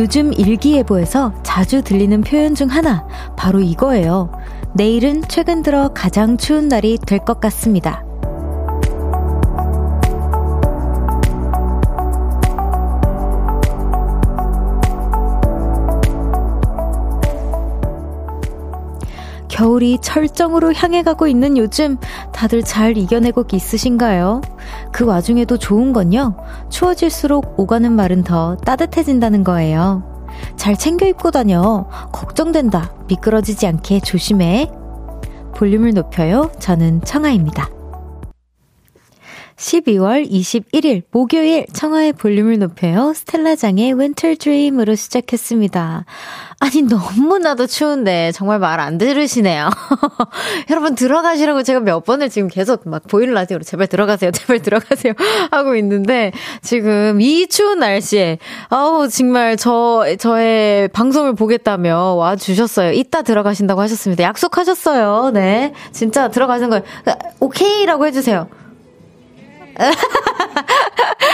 [0.00, 3.06] 요즘 일기예보에서 자주 들리는 표현 중 하나,
[3.36, 4.32] 바로 이거예요.
[4.72, 8.02] 내일은 최근 들어 가장 추운 날이 될 것 같습니다.
[19.48, 21.98] 겨울이 철정으로 향해 가고 있는 요즘
[22.32, 24.40] 다들 잘 이겨내고 있으신가요?
[24.92, 26.34] 그 와중에도 좋은 건요.
[26.68, 30.02] 추워질수록 오가는 말은 더 따뜻해진다는 거예요.
[30.56, 31.86] 잘 챙겨 입고 다녀.
[32.12, 32.92] 걱정된다.
[33.08, 34.70] 미끄러지지 않게 조심해.
[35.54, 36.50] 볼륨을 높여요.
[36.58, 37.79] 저는 청아입니다.
[39.60, 43.12] 12월 21일 목요일 청하의 볼륨을 높여요.
[43.14, 46.06] 스텔라장의 Winter Dream으로 시작했습니다.
[46.60, 49.68] 아니 너무나도 추운데 정말 말 안 들으시네요.
[50.70, 54.30] 여러분 들어가시라고 제가 몇 번을 지금 계속 막 보이는 라디오로 제발 들어가세요.
[54.30, 55.12] 제발 들어가세요.
[55.52, 58.38] 하고 있는데 지금 이 추운 날씨에
[58.70, 62.92] 아우 정말 저 저의 방송을 보겠다며 와 주셨어요.
[62.92, 64.24] 이따 들어가신다고 하셨습니다.
[64.24, 65.30] 약속하셨어요.
[65.34, 65.74] 네.
[65.92, 66.82] 진짜 들어가는 거예요.
[67.40, 68.48] 오케이라고 해 주세요.
[69.80, 71.26] 呃哈哈哈哈哈哈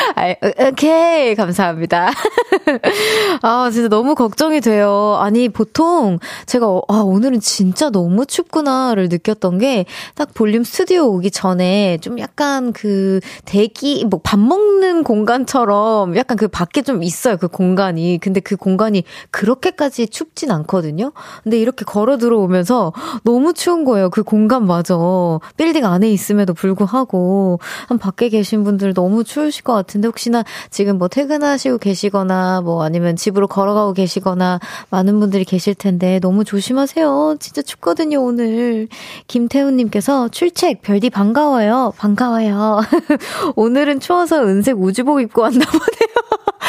[0.70, 1.34] 오케이.
[1.34, 2.10] 감사합니다.
[3.42, 5.16] 아, 진짜 너무 걱정이 돼요.
[5.20, 11.98] 아니, 보통 제가, 아, 오늘은 진짜 너무 춥구나를 느꼈던 게, 딱 볼륨 스튜디오 오기 전에
[12.00, 17.36] 좀 약간 그 대기, 뭐 밥 먹는 공간처럼 약간 그 밖에 좀 있어요.
[17.36, 18.18] 그 공간이.
[18.20, 21.12] 근데 그 공간이 그렇게까지 춥진 않거든요.
[21.44, 24.10] 근데 이렇게 걸어 들어오면서 너무 추운 거예요.
[24.10, 25.40] 그 공간마저.
[25.56, 27.60] 빌딩 안에 있음에도 불구하고.
[27.88, 33.16] 한 밖에 계신 분들 너무 추우실 것 같은데 혹시나 지금 뭐 퇴근하시고 계시거나 뭐 아니면
[33.16, 37.36] 집으로 걸어가고 계시거나 많은 분들이 계실 텐데 너무 조심하세요.
[37.40, 38.88] 진짜 춥거든요, 오늘.
[39.26, 41.94] 김태훈님께서 출첵, 별디 반가워요.
[41.96, 42.80] 반가워요.
[43.56, 45.95] 오늘은 추워서 은색 우주복 입고 왔나 보네요.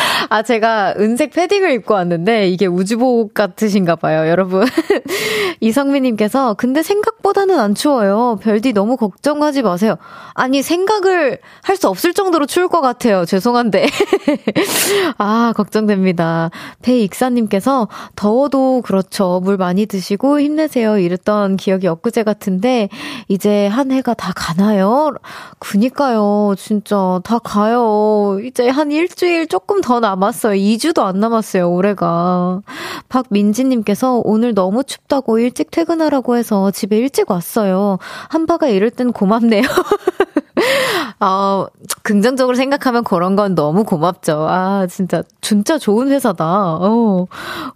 [0.29, 4.65] 아, 제가 은색 패딩을 입고 왔는데 이게 우주복 같으신가 봐요, 여러분.
[5.61, 8.39] 이성민님께서 근데 생각보다는 안 추워요.
[8.41, 9.95] 별디 너무 걱정하지 마세요.
[10.33, 13.23] 아니, 생각을 할 수 없을 정도로 추울 것 같아요.
[13.25, 13.87] 죄송한데.
[15.19, 16.49] 아, 걱정됩니다.
[16.81, 19.39] 배익사님께서 더워도 그렇죠.
[19.43, 20.97] 물 많이 드시고 힘내세요.
[20.97, 22.89] 이랬던 기억이 엊그제 같은데
[23.27, 25.11] 이제 한 해가 다 가나요?
[25.59, 26.55] 그니까요.
[26.57, 28.39] 진짜 다 가요.
[28.43, 30.53] 이제 한 일주일 조금 더 남았어요.
[30.59, 32.61] 2주도 안 남았어요, 올해가.
[33.09, 37.97] 박민지님께서 오늘 너무 춥다고 일찍 퇴근하라고 해서 집에 일찍 왔어요.
[38.29, 39.63] 한바가 이럴 땐 고맙네요.
[41.19, 41.65] 어,
[42.03, 44.47] 긍정적으로 생각하면 그런 건 너무 고맙죠.
[44.49, 46.45] 아, 진짜, 진짜 좋은 회사다.
[46.45, 47.27] 어.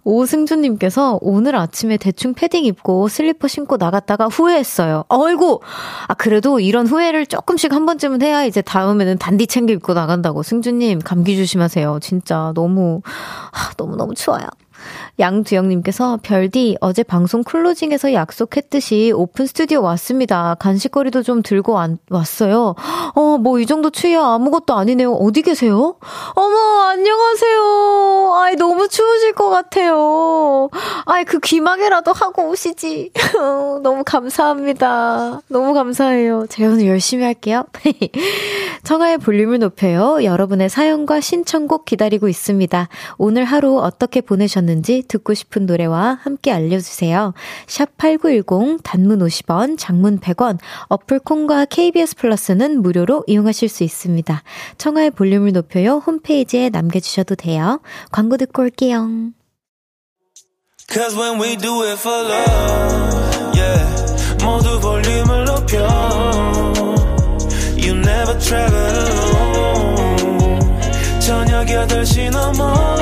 [0.04, 5.04] 오승준님께서 오늘 아침에 대충 패딩 입고 슬리퍼 신고 나갔다가 후회했어요.
[5.08, 5.60] 어이구!
[6.08, 10.42] 아, 그래도 이런 후회를 조금씩 한 번쯤은 해야 이제 다음에는 단디 챙겨 입고 나간다고.
[10.42, 11.98] 승준님, 감기 조심하세요.
[12.00, 14.46] 진짜 너무, 아, 너무너무 추워요.
[15.18, 20.56] 양두영님께서 별디 어제 방송 클로징에서 약속했듯이 오픈 스튜디오 왔습니다.
[20.58, 22.74] 간식거리도 좀 들고 안, 왔어요.
[23.14, 25.12] 어, 뭐 이 정도 추위야 아무것도 아니네요.
[25.12, 25.94] 어디 계세요?
[26.34, 28.34] 어머, 안녕하세요.
[28.40, 30.68] 아이, 너무 추우실 것 같아요.
[31.06, 33.12] 아이, 그 귀마개라도 하고 오시지.
[33.82, 35.42] 너무 감사합니다.
[35.46, 36.46] 너무 감사해요.
[36.48, 37.64] 제가 오늘 열심히 할게요.
[38.82, 40.24] 청하의 볼륨을 높여요.
[40.24, 42.88] 여러분의 사연과 신청곡 기다리고 있습니다.
[43.18, 47.34] 오늘 하루 어떻게 보내셨는지 듣고 싶은 노래와 함께 알려주세요.
[47.66, 54.42] 샵8910 단문 50원, 장문 100원, 어플 콩과 KBS 플러스는 무료로 이용하실 수 있습니다.
[54.78, 55.98] 청하의 볼륨을 높여요.
[55.98, 57.80] 홈페이지에 남겨주셔도 돼요.
[58.10, 59.32] 광고 듣고 올게요.
[60.88, 64.44] Cause when we do it for love, yeah.
[64.44, 65.78] 모두 볼륨을 높여.
[67.76, 70.60] You never travel alone.
[71.20, 73.01] 저녁 8시 넘어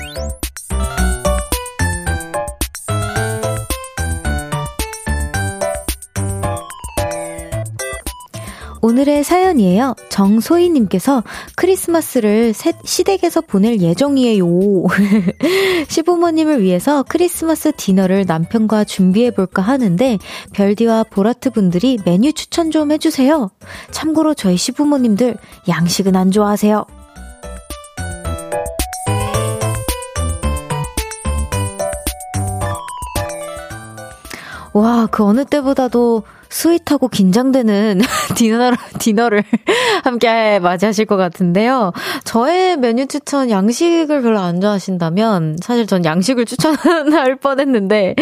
[8.81, 9.95] 오늘의 사연이에요.
[10.09, 11.23] 정소희님께서
[11.55, 14.45] 크리스마스를 시댁에서 보낼 예정이에요.
[15.87, 20.17] 시부모님을 위해서 크리스마스 디너를 남편과 준비해볼까 하는데,
[20.53, 23.51] 별디와 보라트 분들이 메뉴 추천 좀 해주세요.
[23.91, 25.37] 참고로 저희 시부모님들
[25.67, 26.85] 양식은 안 좋아하세요.
[34.73, 38.01] 와, 그 어느 때보다도 sweet하고 긴장되는
[38.35, 39.43] 디너를, 디너를
[40.03, 41.93] 함께 맞이하실 것 같은데요.
[42.23, 48.15] 저의 메뉴 추천 양식을 별로 안 좋아하신다면, 사실 전 양식을 추천할 뻔 했는데,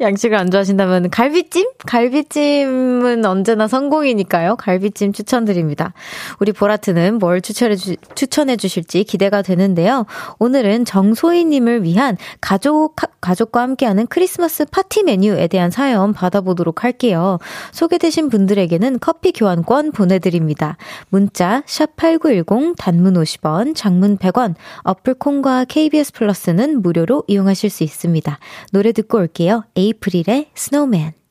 [0.00, 1.68] 양식을 안 좋아하신다면, 갈비찜?
[1.86, 4.56] 갈비찜은 언제나 성공이니까요.
[4.56, 5.94] 갈비찜 추천드립니다.
[6.40, 10.06] 우리 보라트는 뭘 추천해, 주, 추천해 주실지 기대가 되는데요.
[10.40, 17.38] 오늘은 정소희님을 위한 가족, 가족과 함께하는 크리스마스 파티 메뉴에 대한 사연 받아보도록 할게요.
[17.76, 20.78] 소개되신 분들에게는 커피 교환권 보내드립니다.
[21.10, 28.38] 문자 샵8910 단문 50원, 장문 100원, 어플 콩과 KBS 플러스는 무료로 이용하실 수 있습니다.
[28.72, 29.64] 노래 듣고 올게요.
[29.76, 31.25] 에이프릴의 Snowman.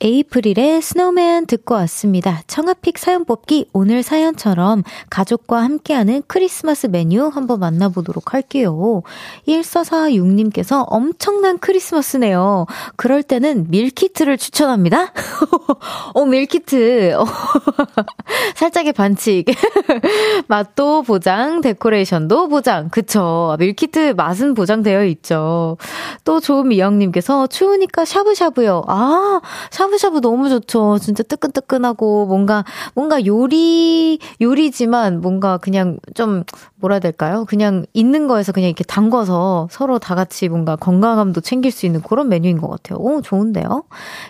[0.00, 2.42] 에이프릴의 Snowman 듣고 왔습니다.
[2.46, 9.02] 청하 pick 사연 뽑기 오늘 사연처럼 가족과 함께하는 크리스마스 메뉴 한번 만나보도록 할게요.
[9.48, 12.66] 1446님께서 엄청난 크리스마스네요.
[12.94, 15.12] 그럴 때는 밀키트를 추천합니다.
[16.14, 17.16] 어, 밀키트.
[18.54, 19.46] 살짝의 반칙.
[20.46, 22.88] 맛도 보장, 데코레이션도 보장.
[22.88, 23.56] 그쵸.
[23.58, 25.76] 밀키트 맛은 보장되어 있죠.
[26.22, 28.84] 또 조미영님께서 추우니까 샤브샤브요.
[28.86, 29.40] 아,
[29.70, 30.98] 샤브 샤브샤브 너무 좋죠.
[31.00, 32.64] 진짜 뜨끈뜨끈하고 뭔가
[32.94, 36.44] 뭔가 요리 요리지만 뭔가 그냥 좀
[36.76, 37.44] 뭐라 해야 될까요?
[37.48, 42.28] 그냥 있는 거에서 그냥 이렇게 담궈서 서로 다 같이 뭔가 건강함도 챙길 수 있는 그런
[42.28, 42.98] 메뉴인 것 같아요.
[42.98, 43.84] 오, 좋은데요?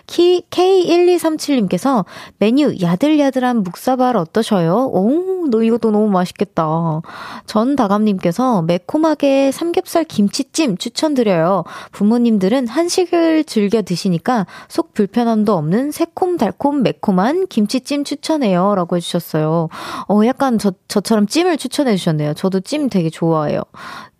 [0.07, 2.05] K1237님께서
[2.37, 4.89] 메뉴 야들야들한 묵사발 어떠셔요?
[4.91, 7.01] 오, 너 이것도 너무 맛있겠다.
[7.45, 11.63] 전 다감님께서 매콤하게 삼겹살 김치찜 추천드려요.
[11.91, 18.75] 부모님들은 한식을 즐겨 드시니까 속 불편함도 없는 새콤달콤 매콤한 김치찜 추천해요.
[18.75, 19.69] 라고 해주셨어요.
[20.07, 22.33] 어, 약간 저, 저처럼 찜을 추천해 주셨네요.
[22.33, 23.63] 저도 찜 되게 좋아해요.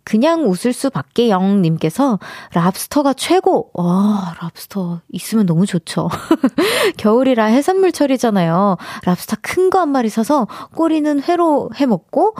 [0.04, 2.18] 그냥 웃을 수밖에 영 님께서
[2.54, 3.70] 랍스터가 최고.
[3.74, 6.08] 와, 랍스터 있으면 너무 좋죠.
[6.96, 8.76] 겨울이라 해산물철이잖아요.
[9.04, 12.34] 랍스터 큰 거 한 마리 사서 꼬리는 회로 해 먹고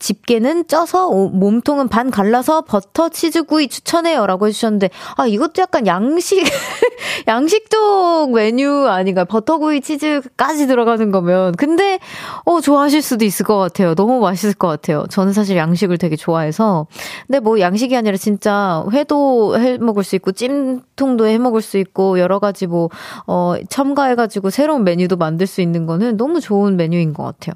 [0.00, 4.26] 집게는 쪄서 몸통은 반 갈라서 버터 치즈구이 추천해요.
[4.26, 6.42] 라고 해주셨는데, 아, 이것도 약간 양식,
[7.28, 9.24] 양식적 메뉴 아닌가.
[9.24, 11.54] 버터구이 치즈까지 들어가는 거면.
[11.56, 12.00] 근데,
[12.46, 13.94] 어, 좋아하실 수도 있을 것 같아요.
[13.94, 15.04] 너무 맛있을 것 같아요.
[15.10, 16.86] 저는 사실 양식을 되게 좋아해서.
[17.26, 22.18] 근데 뭐 양식이 아니라 진짜 회도 해 먹을 수 있고, 찜통도 해 먹을 수 있고,
[22.18, 22.88] 여러 가지 뭐,
[23.26, 27.54] 어, 첨가해가지고 새로운 메뉴도 만들 수 있는 거는 너무 좋은 메뉴인 것 같아요.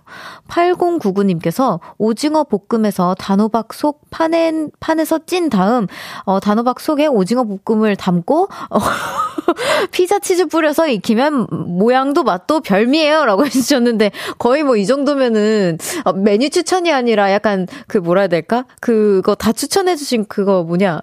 [0.48, 5.86] 8099님께서 오징어 오징어 볶음에서 단호박 속 판엔, 판에서 찐 다음,
[6.24, 8.78] 어, 단호박 속에 오징어 볶음을 담고, 어,
[9.92, 11.46] 피자 치즈 뿌려서 익히면
[11.78, 13.24] 모양도 맛도 별미예요.
[13.24, 18.64] 라고 해주셨는데, 거의 뭐 이 정도면은, 어, 메뉴 추천이 아니라 약간 그 뭐라 해야 될까?
[18.80, 21.00] 그거 다 추천해주신 그거 뭐냐.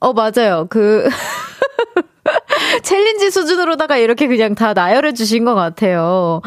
[0.00, 0.66] 어, 맞아요.
[0.68, 1.08] 그,
[2.82, 6.40] 챌린지 수준으로다가 이렇게 그냥 다 나열해 주신 것 같아요.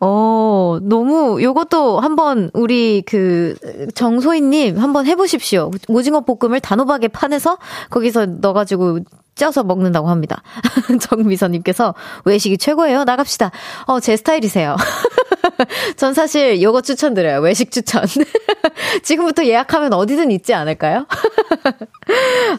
[0.00, 3.54] 어, 너무, 요것도 한번 우리 그
[3.94, 5.70] 정소희님 한번 해보십시오.
[5.88, 7.58] 오징어 볶음을 단호박에 파내서
[7.90, 9.00] 거기서 넣어가지고
[9.34, 10.42] 쪄서 먹는다고 합니다.
[11.00, 13.04] 정미선님께서 외식이 최고예요.
[13.04, 13.50] 나갑시다.
[13.86, 14.76] 어, 제 스타일이세요.
[15.96, 17.40] 전 사실 요거 추천드려요.
[17.40, 18.04] 외식 추천.
[19.02, 21.06] 지금부터 예약하면 어디든 있지 않을까요?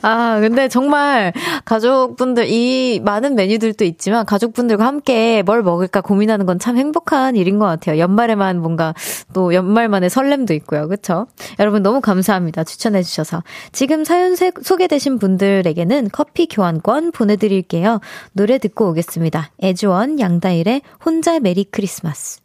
[0.01, 1.34] 아, 근데 정말
[1.65, 7.65] 가족분들, 이 많은 메뉴들도 있지만 가족분들과 함께 뭘 먹을까 고민하는 건 참 행복한 일인 것
[7.65, 8.00] 같아요.
[8.00, 8.96] 연말에만 뭔가
[9.34, 10.88] 또 연말만의 설렘도 있고요.
[10.88, 11.27] 그쵸?
[11.60, 12.63] 여러분 너무 감사합니다.
[12.63, 13.44] 추천해주셔서.
[13.72, 18.00] 지금 사연 소개되신 분들에게는 커피 교환 권 보내드릴게요.
[18.34, 19.51] 노래 듣고 오겠습니다.
[19.60, 22.45] 에즈원 양다일의 혼자 메리 크리스마스.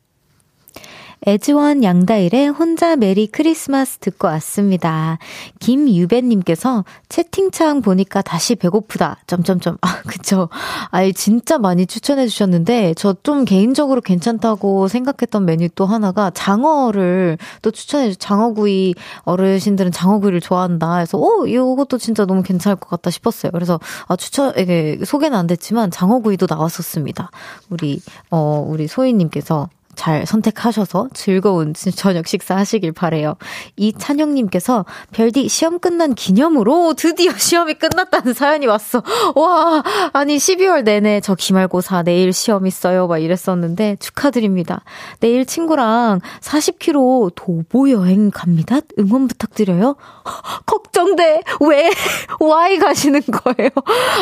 [1.26, 5.18] 애즈원 양다일의 혼자 Merry Christmas 듣고 왔습니다.
[5.58, 9.18] 김유배님께서 채팅창 보니까 다시 배고프다.
[9.26, 9.76] 점점점.
[9.82, 10.48] 아, 그쵸.
[10.90, 17.70] 아이, 진짜 많이 추천해 주셨는데, 저 좀 개인적으로 괜찮다고 생각했던 메뉴 또 하나가 장어를 또
[17.70, 20.96] 추천해 주, 장어구이, 어르신들은 장어구이를 좋아한다.
[20.96, 23.52] 해서, 오, 이것도 진짜 너무 괜찮을 것 같다 싶었어요.
[23.52, 27.30] 그래서, 아, 추천, 이게 소개는 안 됐지만, 장어구이도 나왔었습니다.
[27.68, 28.00] 우리,
[28.30, 29.68] 어, 우리 소희님께서
[30.00, 33.34] 잘 선택하셔서 즐거운 저녁 식사 하시길 바래요.
[33.76, 39.02] 이찬영님께서 별디 시험 끝난 기념으로 드디어 시험이 끝났다는 사연이 왔어.
[39.34, 39.82] 와,
[40.14, 43.08] 아니 12월 내내 저 기말고사 내일 시험 있어요.
[43.08, 44.84] 막 이랬었는데 축하드립니다.
[45.20, 48.80] 내일 친구랑 40km 도보 여행 갑니다.
[48.98, 49.96] 응원 부탁드려요.
[50.64, 51.42] 걱정돼.
[51.60, 51.90] 왜?
[52.40, 53.68] 와이 가시는 거예요?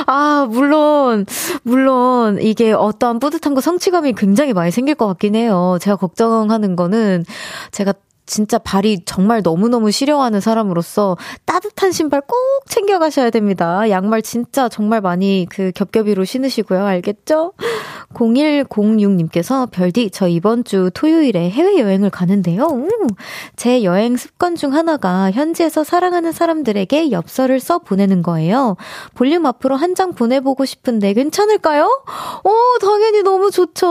[0.08, 1.24] 아, 물론,
[1.62, 5.67] 물론 이게 어떠한 뿌듯함과 성취감이 굉장히 많이 생길 것 같긴 해요.
[5.76, 7.24] 제가 걱정하는 거는
[7.72, 7.92] 제가
[8.28, 12.36] 진짜 발이 정말 너무너무 시려하는 사람으로서 따뜻한 신발 꼭
[12.68, 13.90] 챙겨가셔야 됩니다.
[13.90, 16.84] 양말 진짜 정말 많이 그 겹겹이로 신으시고요.
[16.84, 17.52] 알겠죠?
[18.14, 22.66] 0106님께서 별디, 저 이번 주 토요일에 해외여행을 가는데요.
[22.68, 22.88] 음,
[23.56, 28.76] 제 여행 습관 중 하나가 현지에서 사랑하는 사람들에게 엽서를 써 보내는 거예요.
[29.14, 31.86] 볼륨 앞으로 한 장 보내보고 싶은데 괜찮을까요?
[32.44, 33.88] 오, 당연히 너무 좋죠.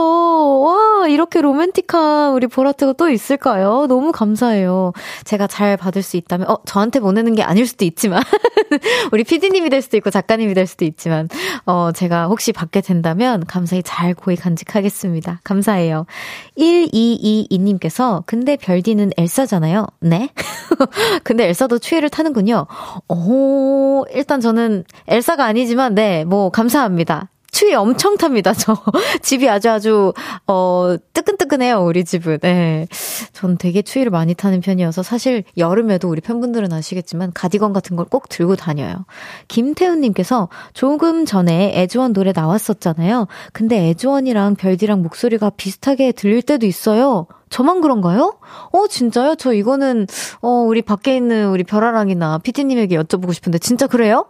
[0.62, 3.84] 와, 이렇게 로맨틱한 우리 보라트가 또 있을까요?
[3.88, 4.92] 너무 감 사해요.
[5.24, 8.22] 제가 잘 받을 수 있다면, 어, 저한테 보내는 게 아닐 수도 있지만,
[9.12, 11.28] 우리 피디님이 될 수도 있고 작가님이 될 수도 있지만,
[11.66, 15.40] 어, 제가 혹시 받게 된다면 감사히 잘 고이 간직하겠습니다.
[15.44, 16.06] 감사해요.
[16.58, 19.86] 1222님께서, 근데 별디는 엘사잖아요.
[20.00, 20.30] 네?
[21.24, 22.66] 근데 엘사도 추위를 타는군요.
[23.08, 27.30] 오, 일단 저는 엘사가 아니지만, 네, 뭐, 감사합니다.
[27.50, 28.76] 추위 엄청 탑니다, 저.
[29.22, 30.12] 집이 아주 아주,
[30.46, 32.38] 어, 뜨끈뜨끈해요, 우리 집은.
[32.40, 32.86] 네.
[33.32, 38.28] 전 되게 추위를 많이 타는 편이어서 사실 여름에도 우리 팬분들은 아시겠지만 가디건 같은 걸 꼭
[38.28, 39.04] 들고 다녀요.
[39.48, 43.26] 김태훈님께서 조금 전에 애주원 노래 나왔었잖아요.
[43.52, 47.26] 근데 애주원이랑 별디랑 목소리가 비슷하게 들릴 때도 있어요.
[47.50, 48.38] 저만 그런가요?
[48.72, 49.34] 어, 진짜요?
[49.36, 50.06] 저 이거는,
[50.42, 54.26] 어, 우리 밖에 있는 우리 별아랑이나 피디님에게 여쭤보고 싶은데, 진짜 그래요?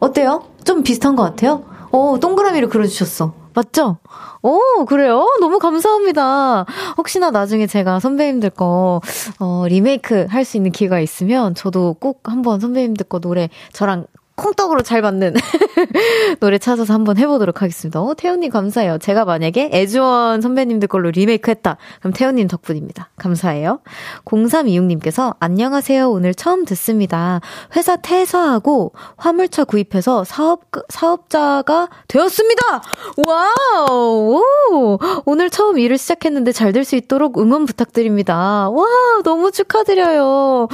[0.00, 0.44] 어때요?
[0.64, 1.64] 좀 비슷한 것 같아요?
[1.94, 3.32] 어, 동그라미로 그려주셨어.
[3.54, 3.98] 맞죠?
[4.42, 5.28] 오, 그래요?
[5.40, 6.66] 너무 감사합니다.
[6.98, 9.00] 혹시나 나중에 제가 선배님들 거,
[9.38, 14.82] 어, 리메이크 할 수 있는 기회가 있으면 저도 꼭 한번 선배님들 거 노래 저랑 콩떡으로
[14.82, 15.34] 잘 맞는
[16.40, 18.00] 노래 찾아서 한번 해보도록 하겠습니다.
[18.00, 18.98] 어, 태훈님 감사해요.
[18.98, 21.76] 제가 만약에 애주원 선배님들 걸로 리메이크 했다.
[22.00, 23.10] 그럼 태훈님 덕분입니다.
[23.16, 23.80] 감사해요.
[24.24, 26.10] 0326님께서 안녕하세요.
[26.10, 27.40] 오늘 처음 듣습니다.
[27.76, 32.82] 회사 퇴사하고 화물차 구입해서 사업, 사업자가 되었습니다!
[33.26, 34.42] 와우!
[34.72, 38.68] 오, 오늘 처음 일을 시작했는데 잘 될 수 있도록 응원 부탁드립니다.
[38.68, 38.84] 와,
[39.22, 40.68] 너무 축하드려요.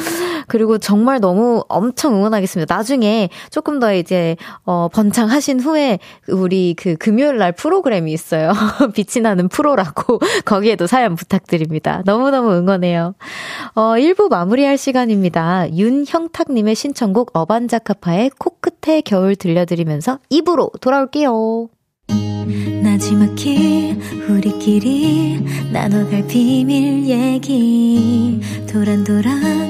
[0.49, 2.75] 그리고 정말 너무 엄청 응원하겠습니다.
[2.75, 8.53] 나중에 조금 더 이제 어 번창하신 후에 우리 그 금요일 날 프로그램이 있어요.
[8.95, 12.03] 빛이 나는 프로라고 거기에도 사연 부탁드립니다.
[12.07, 13.15] 너무너무 응원해요.
[13.75, 15.71] 어 1부 마무리할 시간입니다.
[15.73, 21.69] 윤형탁 님의 신청곡 어반자카파의 코끝의 겨울 들려드리면서 2부로 돌아올게요.
[22.83, 23.97] 나지막히
[24.29, 25.41] 우리끼리
[25.73, 28.41] 나눠갈 비밀 얘기
[28.71, 29.70] 도란도란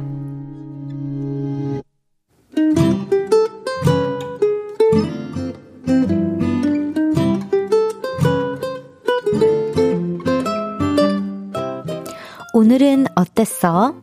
[12.53, 13.95] 오늘은 어땠어?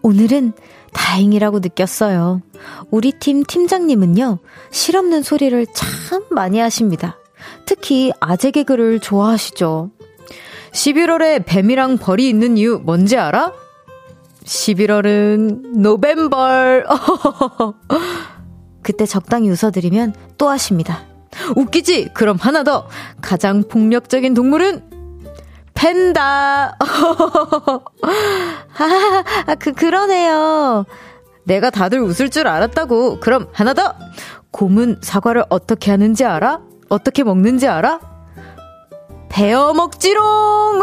[0.00, 0.54] 오늘은
[0.94, 2.40] 다행이라고 느꼈어요.
[2.90, 4.38] 우리 팀 팀장님은요,
[4.70, 7.18] 실없는 소리를 참 많이 하십니다.
[7.66, 9.90] 특히 아재 개그를 좋아하시죠.
[10.72, 13.52] 11월에 뱀이랑 벌이 있는 이유 뭔지 알아?
[14.44, 16.84] 11월은 노벤버.
[18.86, 21.00] 그때 적당히 웃어드리면 또 하십니다.
[21.56, 22.10] 웃기지?
[22.14, 22.86] 그럼 하나 더.
[23.20, 24.80] 가장 폭력적인 동물은
[25.74, 26.78] 팬다.
[28.78, 30.86] 아, 그, 그러네요.
[31.42, 33.18] 내가 다들 웃을 줄 알았다고.
[33.18, 33.92] 그럼 하나 더.
[34.52, 36.60] 곰은 사과를 어떻게 하는지 알아?
[36.88, 37.98] 어떻게 먹는지 알아?
[39.28, 40.80] 베어 먹지롱!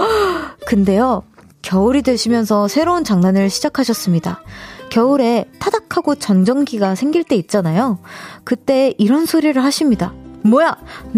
[0.66, 1.24] 근데요,
[1.60, 4.40] 겨울이 되시면서 새로운 장난을 시작하셨습니다.
[4.92, 7.98] 겨울에 타닥하고 전정기가 생길 때 있잖아요.
[8.44, 10.12] 그때 이런 소리를 하십니다.
[10.42, 10.76] 뭐야?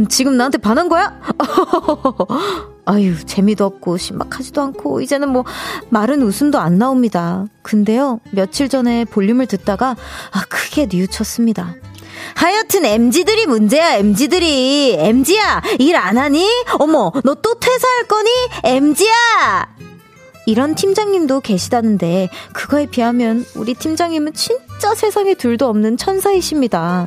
[0.08, 1.20] 지금 나한테 반한 거야?
[2.86, 5.44] 아유, 재미도 없고, 신박하지도 않고, 이제는 뭐,
[5.88, 7.46] 마른 웃음도 안 나옵니다.
[7.62, 9.96] 근데요, 며칠 전에 볼륨을 듣다가,
[10.30, 11.74] 아, 크게 뉘우쳤습니다.
[12.36, 14.94] 하여튼 MG들이 문제야, MG들이.
[15.00, 16.46] MG야, 일 안 하니?
[16.78, 18.30] 어머, 너 또 퇴사할 거니?
[18.62, 19.74] MG야!
[20.46, 27.06] 이런 팀장님도 계시다는데, 그거에 비하면 우리 팀장님은 진짜 세상에 둘도 없는 천사이십니다.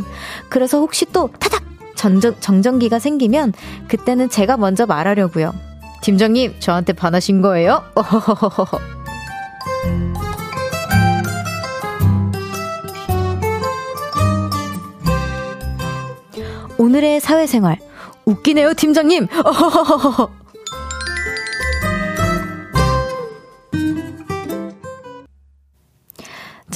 [0.49, 1.63] 그래서 혹시 또 타닥!
[1.95, 3.53] 정전, 정전기가 생기면,
[3.87, 5.53] 그때는 제가 먼저 말하려고요.
[6.01, 7.83] 팀장님, 저한테 반하신 거예요?
[16.77, 17.79] 오늘의 사회생활.
[18.25, 19.27] 웃기네요, 팀장님!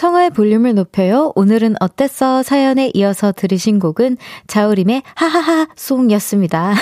[0.01, 1.31] 청하의 볼륨을 높여요.
[1.35, 2.41] 오늘은 어땠어?
[2.41, 4.17] 사연에 이어서 들으신 곡은
[4.47, 6.73] 자우림의 하하하 송이었습니다.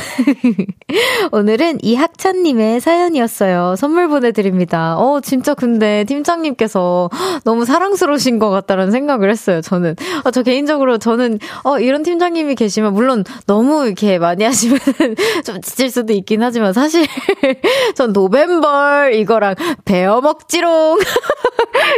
[1.33, 3.75] 오늘은 이학찬님의 사연이었어요.
[3.75, 4.97] 선물 보내드립니다.
[4.97, 7.09] 어, 진짜 근데 팀장님께서
[7.43, 9.59] 너무 사랑스러우신 것 같다는 생각을 했어요.
[9.59, 9.97] 저는.
[10.23, 14.79] 어, 저 개인적으로 저는, 어, 이런 팀장님이 계시면, 물론 너무 이렇게 많이 하시면
[15.43, 17.05] 좀 지칠 수도 있긴 하지만 사실
[17.95, 20.99] 전 노벤벌 이거랑 베어 먹지롱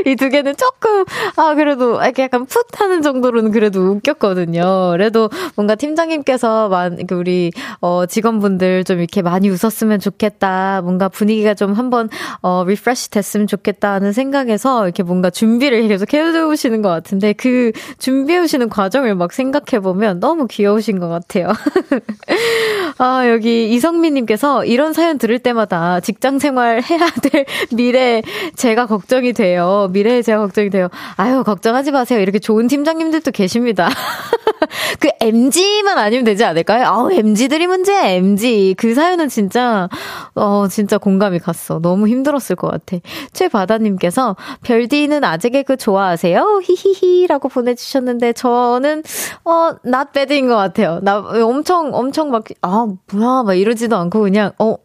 [0.08, 1.04] 이 두 개는 조금
[1.36, 4.92] 아, 그래도 이렇게 약간 풋 하는 정도로는 그래도 웃겼거든요.
[4.92, 7.52] 그래도 뭔가 팀장님께서 만, 우리,
[7.82, 10.82] 어, 직원분들 좀 이렇게 많이 웃었으면 좋겠다.
[10.82, 12.10] 뭔가 분위기가 좀 한번,
[12.42, 18.70] 어, refresh 됐으면 좋겠다 하는 생각에서 이렇게 뭔가 준비를 계속 해오시는 것 같은데 그 준비해오시는
[18.70, 21.48] 과정을 막 생각해보면 너무 귀여우신 것 같아요.
[22.98, 28.22] 아, 여기 이성민님께서 이런 사연 들을 때마다 직장 생활 해야 될 미래
[28.56, 29.90] 제가 걱정이 돼요.
[29.92, 30.90] 미래에 제가 걱정이 돼요.
[31.18, 32.20] 아유, 걱정하지 마세요.
[32.20, 33.90] 이렇게 좋은 팀장님들도 계십니다.
[35.00, 36.86] 그 MG만 아니면 되지 않을까요?
[36.86, 38.76] 아우, MG들이 문제야, MG.
[38.78, 39.90] 그 사연은 진짜,
[40.36, 41.80] 어, 진짜 공감이 갔어.
[41.80, 42.98] 너무 힘들었을 것 같아.
[43.34, 46.62] 최바다님께서, 별디는 아재 개그 좋아하세요?
[46.64, 47.28] 히히히.
[47.28, 49.04] 라고 보내주셨는데, 저는,
[49.46, 51.00] 어, not bad인 것 같아요.
[51.02, 54.76] 나 엄청, 엄청 막, 아, 뭐야, 막 이러지도 않고 그냥, 어,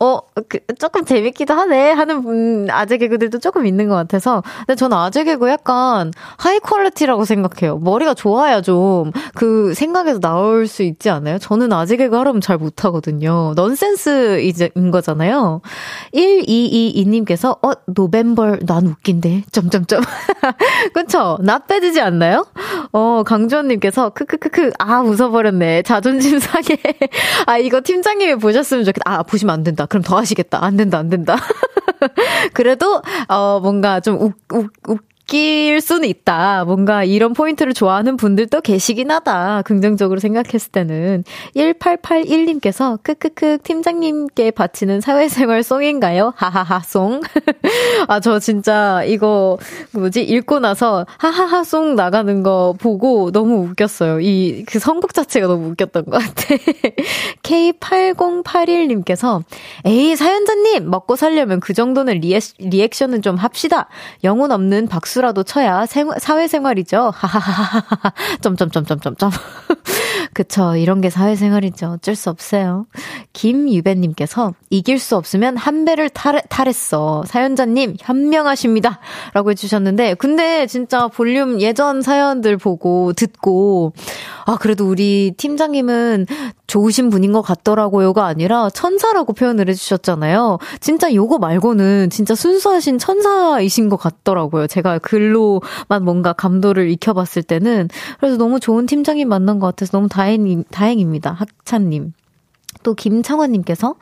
[0.00, 4.42] 어, 그, 조금 재밌기도 하네 하는 분, 아재 개그들도 조금 있는 것 같아서.
[4.58, 7.78] 근데 저는 아재 개그 약간 high quality라고 생각해요.
[7.78, 11.38] 머리가 좋아야 좀 그 생각에서 나올 수 있지 않아요?
[11.38, 13.54] 저는 아재 개그 하려면 잘 못하거든요.
[13.56, 14.40] 넌센스
[14.74, 15.60] 인 거잖아요.
[16.14, 19.44] 1222님께서, 어, 노벤벌, 난 웃긴데.
[19.50, 20.02] 점점점.
[20.94, 21.38] 그쵸?
[21.42, 22.46] 나빼지지 않나요?
[22.92, 25.82] 어, 강주원님께서, 크크크크, 아, 웃어버렸네.
[25.82, 26.78] 자존심 상해.
[27.46, 29.02] 아, 이거 팀장님이 보셨으면 좋겠다.
[29.10, 29.86] 아, 보시면 안 된다.
[29.86, 30.64] 그럼 더 하시겠다.
[30.64, 31.36] 안 된다, 안 된다.
[32.52, 34.98] 그래도, 어, 뭔가 좀 웃, 웃, 웃,
[35.32, 36.64] 웃길 수는 있다.
[36.64, 39.62] 뭔가 이런 포인트를 좋아하는 분들도 계시긴 하다.
[39.62, 41.24] 긍정적으로 생각했을 때는.
[41.56, 46.34] 1881님께서 크크크 팀장님께 바치는 사회생활 송인가요?
[46.36, 47.22] 하하하 송.
[48.08, 49.56] 아, 저 진짜 이거
[49.92, 50.22] 뭐지?
[50.22, 54.20] 읽고 나서 하하하 송 나가는 거 보고 너무 웃겼어요.
[54.20, 56.54] 이 그 선곡 자체가 너무 웃겼던 것 같아.
[57.42, 59.42] K8081님께서
[59.84, 63.88] 에이 사연자님 먹고 살려면 그 정도는 리액, 리액션은 좀 합시다.
[64.24, 67.12] 영혼 없는 박수 박수라도 쳐야 생, 사회생활이죠.
[67.14, 68.12] 하하하하하.
[68.42, 69.30] 점점점점점점.
[70.34, 70.74] 그쵸.
[70.76, 71.92] 이런 게 사회생활이죠.
[71.92, 72.86] 어쩔 수 없어요.
[73.32, 77.22] 김유배님께서 이길 수 없으면 한 배를 탈, 탈했어.
[77.26, 78.98] 사연자님, 현명하십니다.
[79.32, 83.92] 라고 해주셨는데, 근데 진짜 볼륨 예전 사연들 보고, 듣고,
[84.46, 86.26] 아, 그래도 우리 팀장님은
[86.66, 90.58] 좋으신 분인 것 같더라고요가 아니라 천사라고 표현을 해주셨잖아요.
[90.80, 94.66] 진짜 요거 말고는 진짜 순수하신 천사이신 것 같더라고요.
[94.66, 97.88] 제가 글로만 뭔가 감도를 익혀봤을 때는.
[98.18, 101.32] 그래서 너무 좋은 팀장님 만난 것 같아서 너무 다행, 다행입니다.
[101.32, 102.12] 학찬님.
[102.82, 103.94] 또 김창원님께서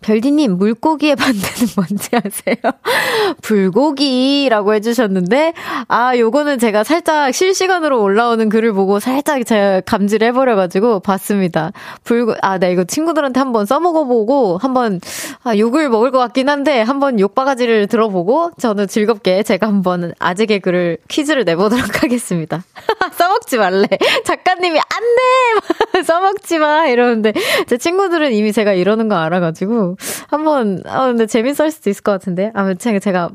[0.00, 2.56] 별디님, 물고기의 반대는 뭔지 아세요?
[3.42, 5.52] 불고기라고 해주셨는데,
[5.88, 11.72] 아, 요거는 제가 살짝 실시간으로 올라오는 글을 보고 살짝 제가 감지를 해버려가지고 봤습니다.
[12.04, 15.00] 불고, 아, 나 이거 친구들한테 한번 써먹어보고, 한번,
[15.42, 20.98] 아, 욕을 먹을 것 같긴 한데, 한번 욕바가지를 들어보고, 저는 즐겁게 제가 한번 아재 개그를,
[21.08, 22.64] 퀴즈를 내보도록 하겠습니다.
[23.16, 23.86] 써먹지 말래.
[24.24, 26.02] 작가님이, 안 돼!
[26.02, 26.86] 써먹지 마!
[26.86, 27.32] 이러는데,
[27.66, 29.85] 제 친구들은 이미 제가 이러는 거 알아가지고,
[30.28, 32.50] 한번, 아, 근데 재밌을 수도 있을 것 같은데.
[32.54, 33.30] 아무튼 제가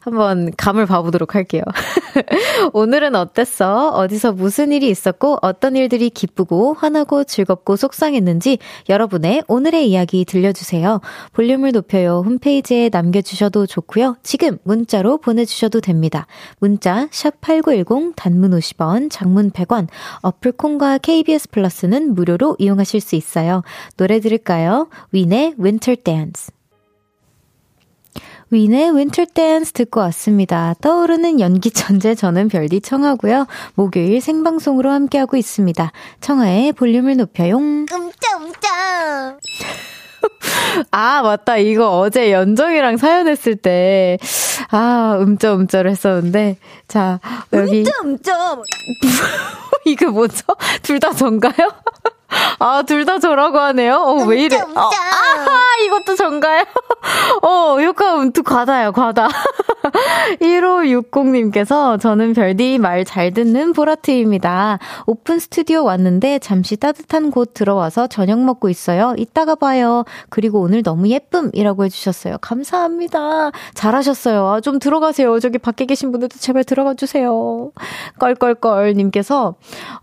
[0.00, 1.62] 한번 감을 봐보도록 할게요.
[2.72, 3.90] 오늘은 어땠어?
[3.90, 8.58] 어디서 무슨 일이 있었고, 어떤 일들이 기쁘고, 화나고, 즐겁고, 속상했는지
[8.88, 11.00] 여러분의 오늘의 이야기 들려주세요.
[11.32, 12.22] 볼륨을 높여요.
[12.24, 14.16] 홈페이지에 남겨주셔도 좋고요.
[14.22, 16.26] 지금 문자로 보내주셔도 됩니다.
[16.60, 19.88] 문자, 샵8910, 단문 50원, 장문 100원,
[20.22, 23.62] 어플 콩과 KBS 플러스는 무료로 이용하실 수 있어요.
[23.96, 24.88] 노래 들을까요?
[25.12, 26.52] 윈의 Winter Winter Dance.
[28.50, 30.74] 윈의 Winter Dance 듣고 왔습니다.
[30.82, 33.46] 떠오르는 연기 천재 저는 별디 청하고요.
[33.74, 35.92] 목요일 생방송으로 함께하고 있습니다.
[36.20, 37.86] 청하의 볼륨을 높여용.
[37.86, 39.38] 끔짝끔짝.
[40.90, 41.56] 아, 맞다.
[41.56, 44.18] 이거 어제 연정이랑 사연했을 때,
[44.70, 47.20] 아, 음쩌음쩌를 했었는데, 자,
[47.54, 47.84] 여기.
[48.02, 48.62] 음쩌음쩌!
[49.86, 50.44] 이게 뭐죠?
[50.82, 51.54] 둘 다 전가요?
[52.58, 53.94] 아, 둘 다 저라고 하네요?
[53.96, 54.56] 어, 왜 이래?
[54.58, 55.58] 어, 아하!
[55.86, 56.64] 이것도 전가요?
[57.42, 59.28] 어, 효과 음투 과다야, 과다.
[60.40, 64.78] 1560님께서 저는 별디 말 잘 듣는 보라트입니다.
[65.06, 69.14] 오픈 스튜디오 왔는데 잠시 따뜻한 곳 들어와서 저녁 먹고 있어요.
[69.16, 70.04] 이따가 봐요.
[70.28, 72.36] 그리고 오늘 너무 예쁨이라고 해주셨어요.
[72.40, 73.52] 감사합니다.
[73.74, 74.46] 잘하셨어요.
[74.48, 75.38] 아, 좀 들어가세요.
[75.40, 77.70] 저기 밖에 계신 분들도 제발 들어가 주세요.
[78.18, 79.54] 껄껄껄님께서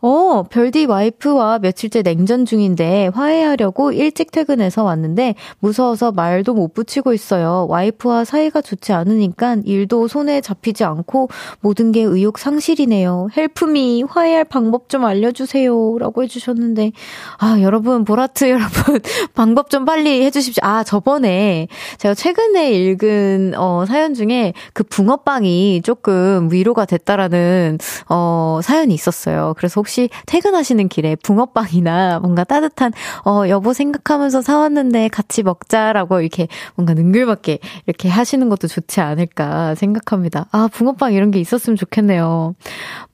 [0.01, 7.67] 어, 별디 와이프와 며칠째 냉전 중인데 화해하려고 일찍 퇴근해서 왔는데 무서워서 말도 못 붙이고 있어요.
[7.69, 11.30] 와이프와 사이가 좋지 않으니까 일도 손에 잡히지 않고
[11.62, 13.30] 모든 게 의욕 상실이네요.
[13.36, 15.97] 헬프미 화해할 방법 좀 알려주세요.
[15.99, 16.91] 라고 해주셨는데,
[17.38, 18.99] 아, 여러분, 보라트 여러분,
[19.34, 20.62] 방법 좀 빨리 해주십시오.
[20.63, 27.78] 아, 저번에 제가 최근에 읽은, 어, 사연 중에 그 붕어빵이 조금 위로가 됐다라는,
[28.10, 29.54] 어, 사연이 있었어요.
[29.58, 32.93] 그래서 혹시 퇴근하시는 길에 붕어빵이나 뭔가 따뜻한,
[33.25, 40.47] 어, 여보 생각하면서 사왔는데 같이 먹자라고 이렇게 뭔가 능글맞게 이렇게 하시는 것도 좋지 않을까 생각합니다.
[40.51, 42.55] 아, 붕어빵 이런 게 있었으면 좋겠네요.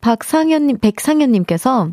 [0.01, 1.89] 박상현님, 백상현님께서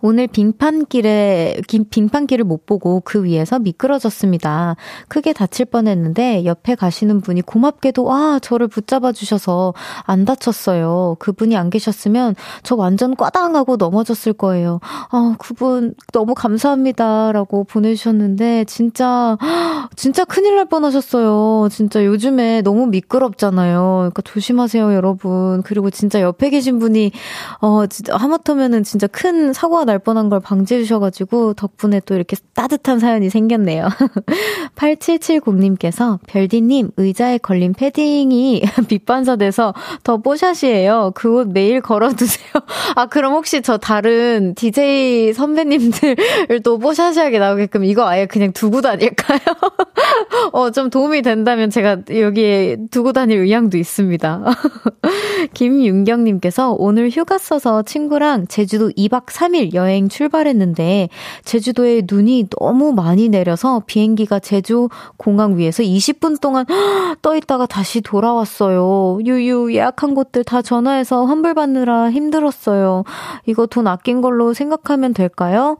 [0.00, 4.76] 오늘 빙판길에 빙판길을 못 보고 그 위에서 미끄러졌습니다.
[5.08, 9.74] 크게 다칠 뻔했는데 옆에 가시는 분이 고맙게도 와 저를 붙잡아 주셔서
[10.04, 11.16] 안 다쳤어요.
[11.18, 14.80] 그분이 안 계셨으면 저 완전 꽈당하고 넘어졌을 거예요.
[15.10, 19.36] 아 그분 너무 감사합니다라고 보내주셨는데 진짜
[19.96, 21.68] 진짜 큰일 날 뻔하셨어요.
[21.70, 23.96] 진짜 요즘에 너무 미끄럽잖아요.
[23.98, 25.62] 그러니까 조심하세요 여러분.
[25.62, 27.12] 그리고 진짜 옆에 계신 분이
[27.60, 32.36] 어 진짜 하마터면은 진짜 큰 사고 가 날 뻔한 걸 방지해 주셔가지고 덕분에 또 이렇게
[32.54, 33.88] 따뜻한 사연이 생겼네요.
[34.76, 41.12] 8770님께서 별디님 의자에 걸린 패딩이 빛반사돼서 더 뽀샷이에요.
[41.16, 42.46] 그 옷 매일 걸어두세요.
[42.94, 49.38] 아 그럼 혹시 저 다른 DJ 선배님들을 또 뽀샷이하게 나오게끔 이거 아예 그냥 두고 다닐까요?
[50.52, 54.44] 어 좀 도움이 된다면 제가 여기에 두고 다닐 의향도 있습니다.
[55.54, 61.08] 김윤경님께서 오늘 휴가 써서 친구랑 제주도 2박 3일 여행 출발했는데
[61.44, 66.66] 제주도에 눈이 너무 많이 내려서 비행기가 제주 공항 위에서 20분 동안
[67.22, 69.18] 떠 있다가 다시 돌아왔어요.
[69.24, 73.04] 유유 예약한 곳들 다 전화해서 환불 받느라 힘들었어요.
[73.46, 75.76] 이거 돈 아낀 걸로 생각하면 될까요?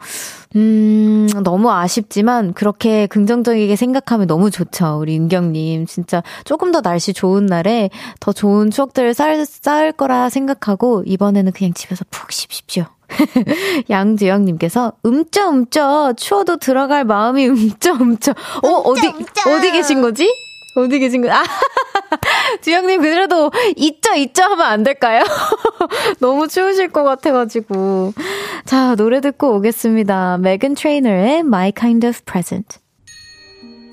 [0.55, 4.99] 음, 너무 아쉽지만 그렇게 긍정적이게 생각하면 너무 좋죠.
[5.01, 5.87] 우리 윤경님.
[5.87, 11.73] 진짜 조금 더 날씨 좋은 날에 더 좋은 추억들을 쌓을, 쌓을 거라 생각하고 이번에는 그냥
[11.73, 12.85] 집에서 푹 쉬십시오.
[13.91, 18.33] 양주영님께서 음쩌 음쩌 추워도 들어갈 마음이 음쩌 음쩌.
[18.63, 19.13] 어 어디
[19.47, 20.33] 어디 계신 거지?
[20.75, 21.31] 어디 계신 거?
[21.31, 21.43] 아,
[22.63, 25.23] 주영님 그래도 있죠 있죠 하면 안 될까요?
[26.21, 28.15] 너무 추우실 것 같아가지고.
[28.65, 30.39] 자 노래 듣고 오겠습니다.
[30.39, 32.79] 메간 트레이너의 My Kind of Present.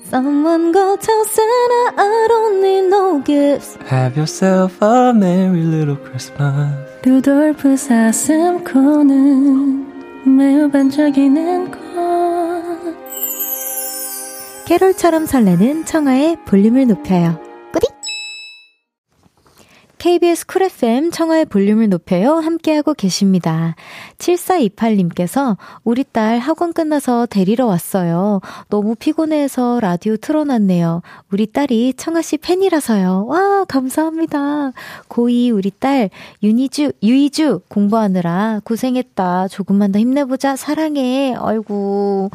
[0.06, 3.78] Someone go tell Santa I don't need no gifts.
[3.88, 6.74] Have yourself a merry little Christmas.
[7.04, 9.16] 루돌프 사슴코는
[10.36, 11.80] 매우 반짝이는 것.
[14.66, 17.49] 캐롤처럼 설레는 청하의 볼륨을 높여요.
[20.00, 22.36] KBS 쿨 FM 청하의 볼륨을 높여요.
[22.36, 23.76] 함께하고 계십니다.
[24.16, 28.40] 7428님께서 우리 딸 학원 끝나서 데리러 왔어요.
[28.70, 31.02] 너무 피곤해서 라디오 틀어놨네요.
[31.30, 33.26] 우리 딸이 청하씨 팬이라서요.
[33.26, 34.72] 와, 감사합니다.
[35.10, 36.08] 고2 우리 딸
[36.42, 39.48] 윤희주, 유희주 공부하느라 고생했다.
[39.48, 40.56] 조금만 더 힘내보자.
[40.56, 41.34] 사랑해.
[41.38, 42.30] 아이고.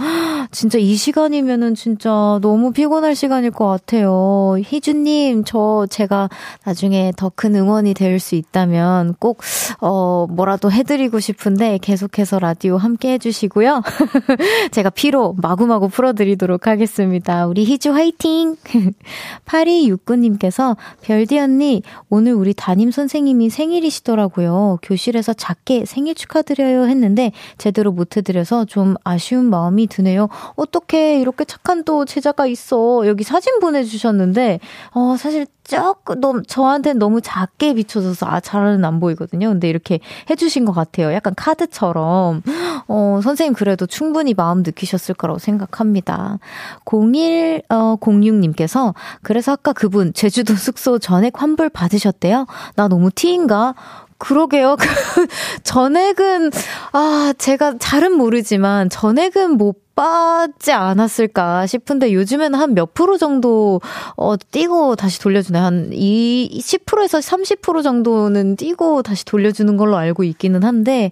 [0.52, 4.56] 진짜 이 시간이면은 진짜 너무 피곤할 시간일 것 같아요.
[4.64, 6.30] 희주님, 저 제가
[6.64, 9.42] 나중에 더큰 응원이 될 수 있다면 꼭,
[9.82, 13.82] 어, 뭐라도 해드리고 싶은데 계속해서 라디오 함께 해주시고요.
[14.72, 17.46] 제가 피로 마구마구 풀어드리도록 하겠습니다.
[17.46, 18.56] 우리 희주 화이팅!
[19.46, 24.80] 8269님께서 별디 언니, 오늘 우리 담임 선생님이 생일이시더라고요.
[24.82, 30.30] 교실에서 작게 생일 축하드려요 했는데 제대로 못 해드려서 좀 아쉬운 마음이 드네요.
[30.56, 33.06] 어떻게 이렇게 착한 또 제자가 있어.
[33.06, 34.60] 여기 사진 보내주셨는데,
[34.92, 39.50] 어, 사실 조금 너무, 저한테는 너무 작 작게 비춰져서 아, 잘은 안 보이거든요.
[39.50, 41.14] 근데 이렇게 해주신 것 같아요.
[41.14, 42.42] 약간 카드처럼.
[42.88, 46.40] 어, 선생님 그래도 충분히 마음 느끼셨을 거라고 생각합니다.
[46.86, 52.46] 0106님께서, 어, 그래서 아까 그분 제주도 숙소 전액 환불 받으셨대요?
[52.76, 53.76] 나 너무 티인가?
[54.18, 54.78] 그러게요.
[55.64, 56.52] 전액은,
[56.94, 63.80] 아, 제가 잘은 모르지만, 전액은 못 빠지 않았을까 싶은데 요즘에는 한 몇 프로 정도
[64.18, 65.58] 어 띄고 다시 돌려주네.
[65.60, 71.12] 한 2, 10%에서 30% 정도는 띄고 다시 돌려주는 걸로 알고 있기는 한데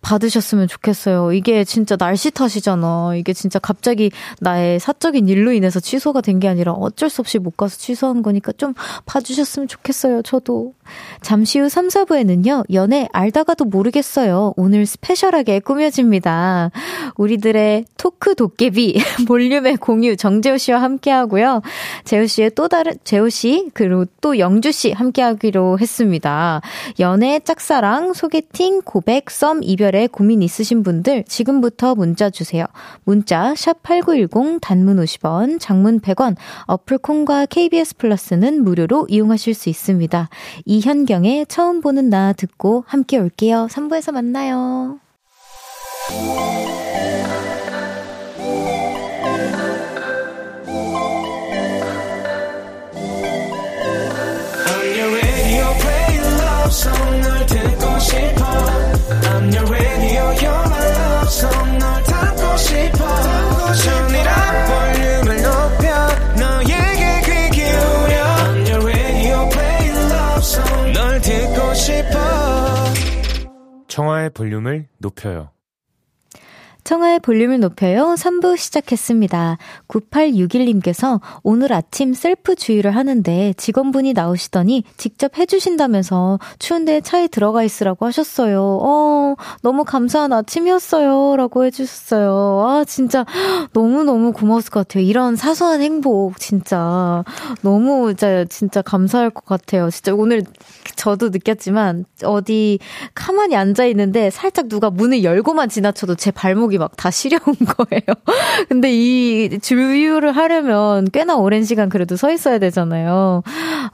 [0.00, 1.32] 받으셨으면 좋겠어요.
[1.32, 3.12] 이게 진짜 날씨 탓이잖아.
[3.16, 7.56] 이게 진짜 갑자기 나의 사적인 일로 인해서 취소가 된 게 아니라 어쩔 수 없이 못
[7.56, 8.74] 가서 취소한 거니까 좀
[9.06, 10.22] 봐주셨으면 좋겠어요.
[10.22, 10.72] 저도.
[11.20, 12.64] 잠시 후 3, 4부에는요.
[12.72, 14.54] 연애 알다가도 모르겠어요.
[14.56, 16.70] 오늘 스페셜하게 꾸며집니다.
[17.16, 21.62] 우리들의 톡 토크 도깨비 볼륨의 공유 정재호 씨와 함께 하고요.
[22.02, 26.60] 재호 씨의 또 다른 재호 씨 그리고 또 영주 씨 함께 하기로 했습니다.
[26.98, 32.66] 연애 짝사랑 소개팅 고백 썸 이별에 고민 있으신 분들 지금부터 문자 주세요.
[33.04, 36.34] 문자 샵8910 단문 50원, 장문 100원.
[36.66, 40.28] 어플 콩과 KBS 플러스는 무료로 이용하실 수 있습니다.
[40.64, 43.68] 이현경의 처음 보는 나 듣고 함께 올게요.
[43.70, 44.98] 3부에서 만나요.
[73.92, 75.50] 청하의 볼륨을 높여요
[76.92, 78.14] 청하의 볼륨을 높여요.
[78.18, 79.56] 3부 시작했습니다.
[79.88, 88.78] 9861님께서 오늘 아침 셀프 주의를 하는데 직원분이 나오시더니 직접 해주신다면서 추운데 차에 들어가 있으라고 하셨어요.
[88.82, 91.36] 어, 너무 감사한 아침이었어요.
[91.36, 92.66] 라고 해주셨어요.
[92.68, 93.24] 아, 진짜
[93.72, 95.02] 너무너무 고마웠을 것 같아요.
[95.02, 97.24] 이런 사소한 행복, 진짜.
[97.62, 99.88] 너무, 진짜, 진짜 감사할 것 같아요.
[99.88, 100.42] 진짜 오늘
[100.96, 102.78] 저도 느꼈지만 어디
[103.14, 107.40] 가만히 앉아있는데 살짝 누가 문을 열고만 지나쳐도 제 발목이 막 다 시려운
[107.76, 108.00] 거예요.
[108.68, 113.42] 근데 이 주유를 하려면 꽤나 오랜 시간 그래도 서 있어야 되잖아요.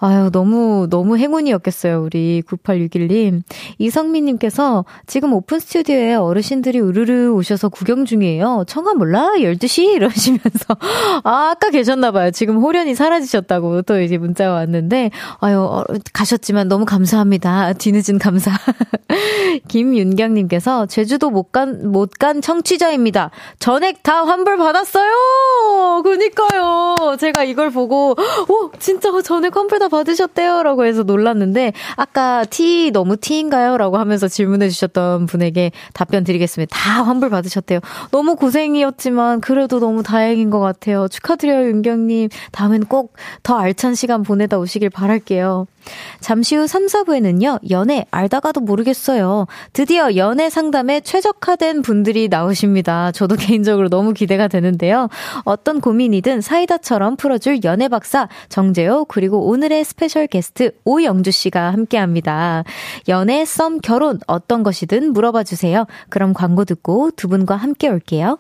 [0.01, 3.43] 아유, 너무, 너무 행운이었겠어요, 우리 9861님.
[3.79, 8.65] 이성민님께서 지금 오픈 스튜디오에 어르신들이 우르르 오셔서 구경 중이에요.
[8.67, 9.33] 청아 몰라?
[9.39, 9.95] 12시?
[9.95, 10.77] 이러시면서.
[11.25, 12.31] 아, 아까 계셨나봐요.
[12.33, 17.73] 지금 호련이 사라지셨다고 또 이제 문자가 왔는데, 아유, 어, 가셨지만 너무 감사합니다.
[17.75, 18.51] 뒤늦은 감사.
[19.69, 23.31] 김윤경님께서 제주도 못 간, 못 간 청취 청취자입니다.
[23.59, 26.03] 전액 다 환불 받았어요!
[26.03, 27.17] 그니까요.
[27.19, 28.17] 제가 이걸 보고,
[28.49, 30.63] 오, 진짜 전액 환불 다 받으셨대요.
[30.63, 33.77] 라고 해서 놀랐는데, 아까 티 너무 티인가요?
[33.77, 36.75] 라고 하면서 질문해 주셨던 분에게 답변 드리겠습니다.
[36.75, 37.81] 다 환불 받으셨대요.
[38.11, 41.09] 너무 고생이었지만, 그래도 너무 다행인 것 같아요.
[41.09, 42.29] 축하드려요, 윤경님.
[42.53, 45.67] 다음엔 꼭 더 알찬 시간 보내다 오시길 바랄게요.
[46.21, 49.47] 잠시 후 3, 4부에는요, 연애 알다가도 모르겠어요.
[49.73, 53.13] 드디어 연애 상담에 최적화된 분들이 나오십니다.
[53.13, 55.09] 저도 개인적으로 너무 기대가 되는데요.
[55.45, 62.65] 어떤 고민이든 사이다처럼 풀어줄 연애 박사 정재호, 그리고 오늘의 special guest 오영주 씨가 함께 합니다.
[63.09, 65.87] 연애, 썸, 결혼, 어떤 것이든 물어봐 주세요.
[66.09, 68.39] 그럼 광고 듣고 두 분과 함께 올게요.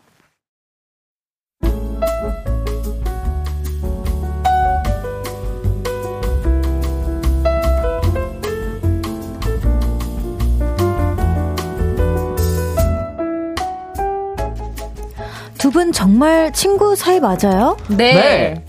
[15.58, 17.76] 두 분 정말 친구 사이 맞아요?
[17.88, 18.14] 네.
[18.14, 18.64] 네.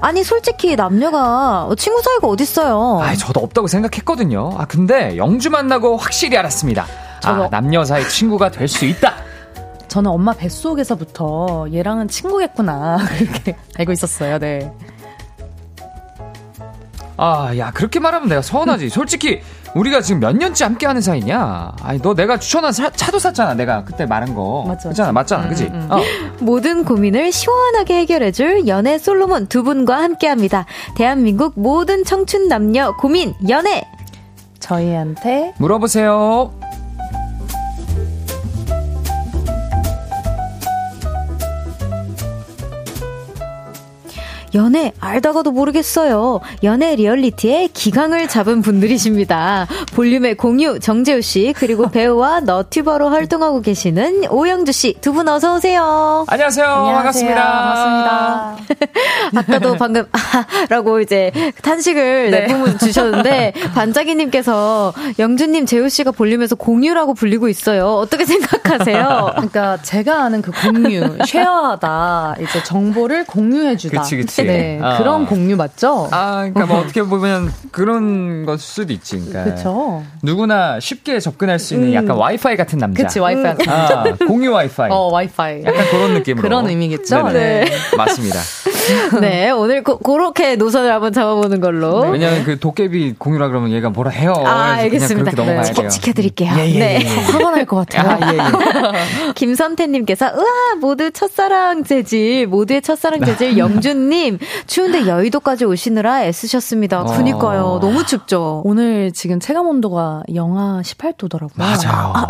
[0.00, 3.00] 아니 솔직히 남녀가 친구 사이가 어딨어요?
[3.02, 4.54] 아, 저도 없다고 생각했거든요.
[4.58, 6.86] 아 근데 영주 만나고 확실히 알았습니다.
[7.24, 9.14] 아 남녀 사이 친구가 될 수 있다.
[9.88, 14.38] 저는 엄마 뱃속에서부터 얘랑은 친구겠구나 그렇게 알고 있었어요.
[14.38, 14.72] 네.
[17.24, 18.88] 아, 야 그렇게 말하면 내가 서운하지.
[18.88, 19.40] 솔직히
[19.76, 21.72] 우리가 지금 몇 년째 함께 하는 사이냐?
[21.80, 23.54] 아니, 너 내가 추천한 사, 차도 샀잖아.
[23.54, 24.64] 내가 그때 말한 거.
[24.66, 24.88] 맞죠.
[24.88, 25.12] 맞잖아.
[25.12, 25.44] 맞잖아.
[25.44, 25.64] 음, 그지?
[25.66, 25.88] 음, 음.
[25.92, 26.00] 어.
[26.40, 30.66] 모든 고민을 시원하게 해결해줄 연애 솔로몬 두 분과 함께 합니다.
[30.96, 33.84] 대한민국 모든 청춘 남녀 고민, 연애!
[34.58, 36.52] 저희한테 물어보세요.
[44.54, 46.40] 연애 알다가도 모르겠어요.
[46.62, 49.66] 연애 리얼리티에 기강을 잡은 분들이십니다.
[49.94, 56.24] 볼륨의 공유 정재호 씨 그리고 배우와 너튜버로 활동하고 계시는 오영주 씨 두 분 어서 오세요.
[56.28, 56.66] 안녕하세요.
[56.66, 57.34] 안녕하세요.
[57.34, 58.56] 반갑습니다.
[58.64, 58.92] 반갑습니다.
[59.40, 60.06] 아까도 방금
[60.68, 61.30] 라고 이제
[61.62, 62.40] 탄식을 네.
[62.46, 67.86] 내뿜어 주셨는데 반짝이님께서 영주님 재우 씨가 볼륨에서 공유라고 불리고 있어요.
[67.94, 69.30] 어떻게 생각하세요?
[69.32, 74.02] 그러니까 제가 아는 그 공유, 쉐어하다 이제 정보를 공유해주다.
[74.02, 74.41] 그치 그치.
[74.46, 74.98] 네, 아.
[74.98, 76.08] 그런 공유 맞죠?
[76.10, 79.18] 아, 그러니까 뭐 어떻게 보면 그런 걸 수도 있지.
[79.18, 80.02] 그러니까 그렇죠.
[80.22, 81.94] 누구나 쉽게 접근할 수 있는 음.
[81.94, 83.02] 약간 와이파이 같은 남자.
[83.02, 83.52] 그치 와이파이.
[83.52, 83.68] 음.
[83.68, 84.90] 아, 공유 와이파이.
[84.90, 85.64] 어 와이파이.
[85.64, 86.42] 약간 그런 느낌으로.
[86.42, 87.22] 그런 의미겠죠.
[87.28, 87.64] 네네.
[87.64, 87.70] 네.
[87.96, 88.38] 맞습니다.
[89.20, 92.04] 네, 오늘 고, 그렇게 노선을 한번 잡아보는 걸로.
[92.04, 94.34] 네, 왜냐면 그 도깨비 공유라 그러면 얘가 뭐라 해요.
[94.44, 95.30] 아, 알겠습니다.
[95.30, 95.88] 그냥 그렇게 넘어가야 네.
[95.88, 96.52] 지켜드릴게요.
[96.56, 96.98] 예, 예, 네.
[97.02, 98.10] 예, 화가 날 것 같아요.
[98.10, 98.38] 아, 예,
[99.28, 99.32] 예.
[99.34, 107.02] 김선태님께서, 으아, 모두 첫사랑 재질, 모두의 첫사랑 재질, 영준님, 추운데 여의도까지 오시느라 애쓰셨습니다.
[107.02, 107.04] 어.
[107.04, 107.78] 그니까요.
[107.80, 108.62] 너무 춥죠.
[108.64, 111.52] 오늘 지금 체감 온도가 영하 18도더라고요.
[111.56, 112.12] 맞아요.
[112.14, 112.26] 아,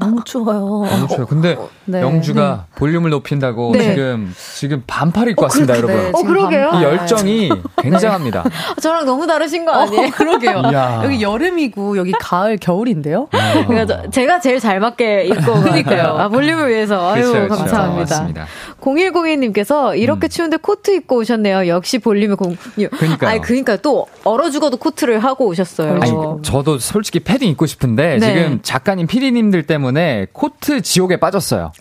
[0.00, 0.60] 너무 추워요.
[0.88, 1.26] 너무 추워요.
[1.26, 2.00] 근데 어, 네.
[2.00, 2.78] 영주가 네.
[2.78, 3.90] 볼륨을 높인다고 네.
[3.94, 6.14] 지금, 지금 반팔 입고 어, 왔습니다, 그렇, 여러분.
[6.14, 6.70] 어, 그러게요.
[6.74, 7.50] 이 열정이
[7.82, 8.44] 굉장합니다.
[8.80, 10.06] 저랑 너무 다르신 거 아니에요?
[10.06, 10.62] 어, 그러게요.
[11.04, 13.28] 여기 여름이고 여기 가을 겨울인데요.
[13.66, 16.16] 그러니까 제가 제일 잘 맞게 입고 그러니까요.
[16.18, 17.56] 아, 볼륨을 위해서 아유 그렇죠, 그렇죠.
[17.56, 18.46] 감사합니다.
[18.80, 20.28] 0102님께서 이렇게 음.
[20.28, 21.68] 추운데 코트 입고 오셨네요.
[21.68, 22.56] 역시 볼륨의 공.
[22.74, 23.28] 그러니까.
[23.28, 25.98] 아니 그러니까 또 얼어 죽어도 코트를 하고 오셨어요.
[26.00, 28.26] 아니, 저도 솔직히 패딩 입고 싶은데 네.
[28.34, 31.72] 지금 작가님, 피디님들 때문에 코트 지옥에 빠졌어요.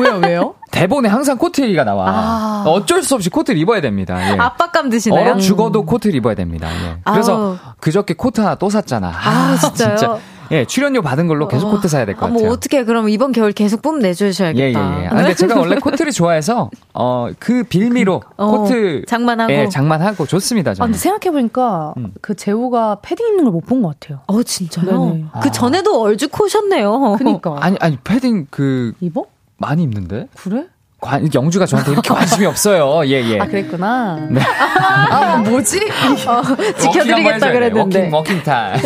[0.00, 0.54] 왜요, 왜요?
[0.70, 2.06] 대본에 항상 코트 얘기가 나와.
[2.08, 2.64] 아.
[2.66, 4.18] 어쩔 수 없이 코트를 입어야 됩니다.
[4.32, 4.38] 예.
[4.38, 5.30] 압박감 드시나요?
[5.30, 5.86] 얼어 죽어도 음.
[5.86, 6.68] 코트를 입어야 됩니다.
[6.70, 6.96] 예.
[7.04, 7.56] 그래서 아우.
[7.80, 9.08] 그저께 코트 하나 또 샀잖아.
[9.08, 9.12] 아,
[9.52, 9.96] 아 진짜요?
[9.96, 10.18] 진짜.
[10.52, 11.70] 예, 출연료 받은 걸로 계속 어.
[11.72, 12.46] 코트 사야 될것 아, 뭐 같아요.
[12.50, 14.62] 뭐 어떻게 그럼 이번 겨울 계속 뽐 내주셔야겠다.
[14.64, 15.06] 예, 예, 예.
[15.08, 20.72] 아, 근데 제가 원래 코트를 좋아해서 어, 그 빌미로 어, 코트 장만하고 예, 장만하고 좋습니다.
[20.74, 20.84] 저는.
[20.84, 22.12] 아, 근데 생각해 보니까 음.
[22.22, 24.20] 그 재호가 패딩 입는 걸 못 본 것 같아요.
[24.28, 25.04] 어, 진짜요?
[25.04, 25.24] 네네.
[25.42, 27.16] 그 전에도 얼죽코셨네요.
[27.18, 27.56] 그니까.
[27.58, 29.24] 아니, 아니 패딩 그 입어?
[29.58, 30.28] 많이 입는데?
[30.36, 30.64] 그래?
[30.98, 33.02] 관, 영주가 저한테 이렇게 관심이 없어요.
[33.06, 33.38] 예, 예.
[33.38, 34.16] 아, 그랬구나.
[34.30, 34.40] 네.
[34.40, 35.78] 아, 뭐지?
[36.26, 36.42] 어,
[36.78, 37.98] 지켜드리겠다 그랬는데.
[38.10, 38.80] working, working time.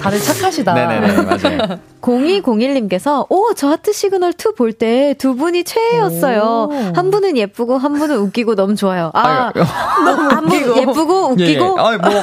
[0.00, 0.72] 다들 착하시다.
[0.72, 1.78] 네네네, 맞아요.
[2.00, 6.68] 0201님께서, 오, 저 하트 시그널 2 볼 때 두 분이 최애였어요.
[6.70, 6.92] 오.
[6.94, 9.10] 한 분은 예쁘고, 한 분은 웃기고 너무 좋아요.
[9.12, 11.40] 아, 너무 한분 예쁘고, 웃기고.
[11.44, 11.58] 예, 예.
[11.58, 12.22] 아, 뭐.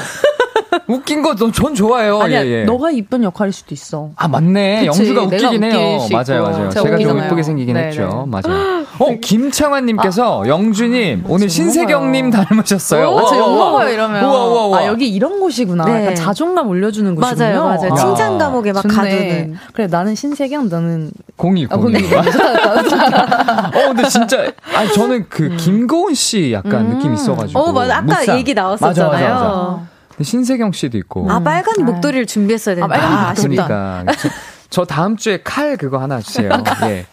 [0.88, 2.20] 웃긴 거 전 좋아해요.
[2.22, 2.64] 아니야, 예, 예.
[2.66, 4.10] 너가 이쁜 역할일 수도 있어.
[4.16, 4.86] 아 맞네.
[4.86, 6.00] 그치, 영주가 웃기긴 해요.
[6.12, 6.70] 맞아요, 맞아요.
[6.70, 7.88] 제가 좀 이쁘게 생기긴 네네.
[7.88, 8.26] 했죠.
[8.28, 8.86] 맞아요.
[9.00, 13.10] 어 김창환님께서 아, 영주님 아, 오늘 신세경님 닮으셨어요.
[13.10, 14.24] 오, 저 영어요 이러면.
[14.26, 14.80] 우와, 우와, 우와.
[14.80, 15.86] 아 여기 이런 곳이구나.
[15.86, 16.14] 네.
[16.16, 17.46] 자존감 올려주는 곳이군요.
[17.46, 17.96] 맞아요, 맞아요.
[17.96, 18.94] 칭찬 감옥에 막 좋네.
[18.96, 19.56] 가두는.
[19.74, 21.96] 그래 나는 신세경, 너는 공이 공이.
[21.96, 22.08] 아, 공이.
[23.78, 25.58] 어 근데 진짜 아니 저는 그 음.
[25.58, 26.90] 김고은 씨 약간 음.
[26.98, 27.60] 느낌 있어가지고.
[27.60, 28.38] 어 맞아 아까 무쌍.
[28.38, 29.12] 얘기 나왔었잖아요.
[29.12, 29.80] 맞아, 맞아, 맞아.
[30.24, 31.30] 신세경 씨도 있고.
[31.32, 31.86] 아, 빨간 음.
[31.86, 32.96] 목도리를 준비했어야 되는데.
[32.96, 33.56] 아, 빨간 아, 목도리.
[33.56, 34.06] 그러니까.
[34.18, 34.30] 저,
[34.70, 36.50] 저, 다음 주에 칼 그거 하나 주세요.
[36.84, 37.06] 예.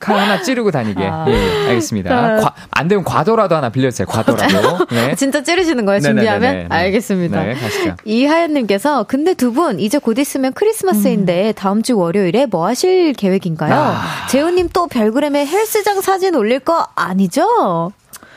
[0.00, 1.04] 칼 하나 찌르고 다니게.
[1.04, 1.24] 아.
[1.28, 2.36] 예, 알겠습니다.
[2.36, 4.06] 과, 안 되면 과도라도 하나 빌려주세요.
[4.06, 4.86] 과도라도.
[4.90, 5.14] 네.
[5.16, 6.40] 진짜 찌르시는 거예요, 준비하면?
[6.40, 6.74] 네네네네.
[6.74, 7.42] 알겠습니다.
[7.42, 7.96] 네, 가시죠.
[8.04, 11.52] 이하연님께서, 근데 두 분, 이제 곧 있으면 크리스마스인데, 음.
[11.54, 13.74] 다음 주 월요일에 뭐 하실 계획인가요?
[13.74, 14.26] 아.
[14.28, 17.92] 재우님 또 별그램에 헬스장 사진 올릴 거 아니죠?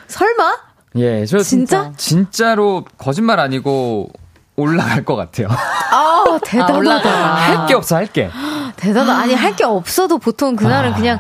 [0.08, 0.71] 설마?
[0.96, 4.10] 예, 저 진짜 진짜로 거짓말 아니고
[4.56, 5.48] 올라갈 것 같아요.
[5.50, 7.10] 아, 대단하다.
[7.10, 8.30] 아, 할게 없어, 할 게.
[8.76, 9.20] 대단하다.
[9.20, 10.96] 아니, 할 게 없어도 보통 그날은 아.
[10.96, 11.20] 그냥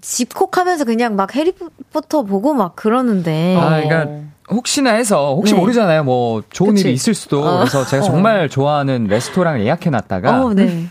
[0.00, 3.56] 집콕하면서 그냥 막 해리포터 보고 막 그러는데.
[3.56, 5.60] 아, 그러니까 혹시나 해서 혹시 네.
[5.60, 6.04] 모르잖아요.
[6.04, 6.84] 뭐 좋은 그치?
[6.84, 7.42] 일이 있을 수도.
[7.46, 7.58] 어.
[7.58, 8.06] 그래서 제가 어.
[8.06, 8.48] 정말 어.
[8.48, 10.86] 좋아하는 레스토랑을 예약해 놨다가 어, 네.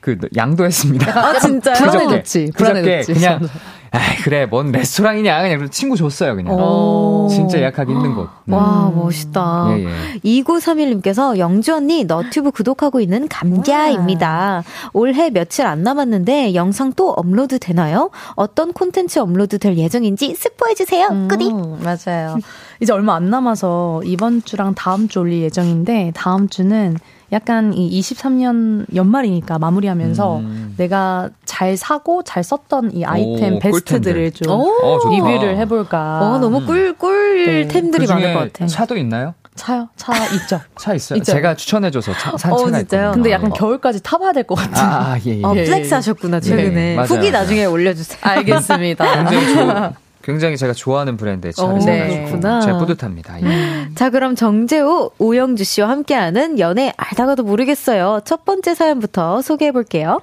[0.00, 1.18] 그 양도했습니다.
[1.18, 1.74] 아, 진짜요?
[1.90, 3.40] 그저께, 그저께 그냥
[3.92, 7.28] 아 그래 뭔 레스토랑이냐 그냥 친구 줬어요 그냥 오.
[7.30, 8.56] 진짜 예약하기 힘든 곳 네.
[8.56, 10.18] 와 멋있다 예, 예.
[10.42, 18.10] 2931님께서 영주 언니 너튜브 구독하고 있는 감자입니다 올해 며칠 안 남았는데 영상 또 업로드 되나요?
[18.34, 22.38] 어떤 콘텐츠 업로드 될 예정인지 스포해주세요 음, 끄디 맞아요
[22.80, 26.96] 이제 얼마 안 남아서 이번 주랑 다음 주 올릴 예정인데 다음 주는
[27.32, 30.74] 약간 이 23년 연말이니까 마무리하면서 음.
[30.76, 36.20] 내가 잘 사고 잘 썼던 이 아이템 오, 베스트들을 좀 오, 리뷰를 해볼까.
[36.22, 38.06] 어, 너무 꿀, 꿀템들이 네.
[38.06, 38.66] 그 많을 것 같아.
[38.66, 39.34] 차도 있나요?
[39.56, 39.88] 차요?
[39.96, 40.60] 차 있죠.
[40.78, 41.16] 차 있어요.
[41.18, 41.32] 있죠?
[41.32, 43.12] 제가 추천해줘서 차, 산 어, 차가 있어요.
[43.12, 44.86] 근데 약간 겨울까지 타봐야 될 것 같아요.
[45.14, 45.42] 아, 예, 예.
[45.42, 46.96] 어, flex 하셨구나, 최근에.
[46.96, 48.18] 예, 후기 나중에 올려주세요.
[48.22, 49.92] 알겠습니다.
[50.26, 52.60] 굉장히 제가 좋아하는 브랜드의 차를 사가지고 네.
[52.60, 53.40] 제가 뿌듯합니다.
[53.42, 53.88] 예.
[53.94, 58.22] 자, 그럼 정재호, 오영주 씨와 함께하는 연애 알다가도 모르겠어요.
[58.24, 60.20] 첫 번째 사연부터 소개해 볼게요.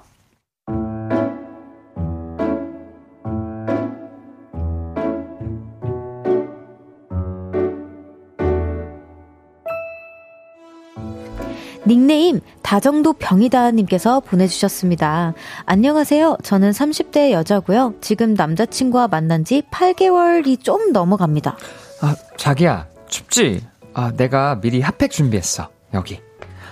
[11.85, 15.33] 닉네임 다정도 병이다님께서 보내주셨습니다.
[15.65, 16.37] 안녕하세요.
[16.41, 17.95] 저는 30대 여자고요.
[17.99, 21.57] 지금 남자친구와 만난 지 8개월이 좀 넘어갑니다.
[22.01, 23.61] 아, 자기야, 춥지?
[23.93, 25.69] 아, 내가 미리 핫팩 준비했어.
[25.93, 26.19] 여기.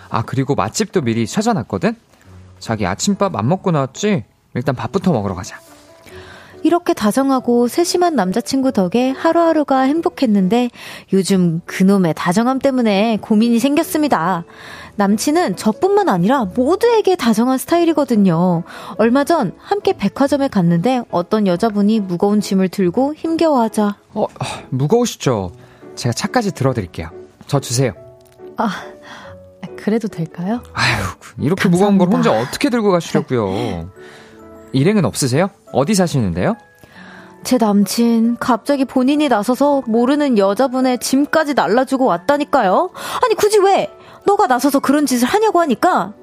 [0.09, 1.95] 아, 그리고 맛집도 미리 찾아놨거든?
[2.59, 4.23] 자기 아침밥 안 먹고 나왔지?
[4.53, 5.59] 일단 밥부터 먹으러 가자.
[6.63, 10.69] 이렇게 다정하고 세심한 남자친구 덕에 하루하루가 행복했는데
[11.11, 14.45] 요즘 그놈의 다정함 때문에 고민이 생겼습니다.
[15.01, 18.61] 남친은 저뿐만 아니라 모두에게 다정한 스타일이거든요.
[18.97, 23.95] 얼마 전 함께 백화점에 갔는데 어떤 여자분이 무거운 짐을 들고 힘겨워하자.
[24.13, 24.27] 어,
[24.69, 25.53] 무거우시죠?
[25.95, 27.09] 제가 차까지 들어드릴게요.
[27.47, 27.93] 저 주세요.
[28.57, 28.69] 아,
[29.75, 30.61] 그래도 될까요?
[30.73, 31.03] 아유,
[31.39, 31.69] 이렇게 감사합니다.
[31.69, 33.89] 무거운 걸 혼자 어떻게 들고 가시려고요?
[34.71, 35.49] 일행은 없으세요?
[35.73, 36.57] 어디 사시는데요?
[37.43, 42.91] 제 남친 갑자기 본인이 나서서 모르는 여자분의 짐까지 날라주고 왔다니까요.
[43.25, 43.89] 아니 굳이 왜
[44.25, 46.13] 너가 나서서 그런 짓을 하냐고 하니까.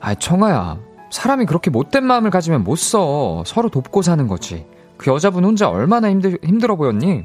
[0.00, 0.78] 아, 청아야.
[1.10, 3.42] 사람이 그렇게 못된 마음을 가지면 못 써.
[3.46, 4.66] 서로 돕고 사는 거지.
[4.96, 7.24] 그 여자분 혼자 얼마나 힘들, 힘들어 보였니?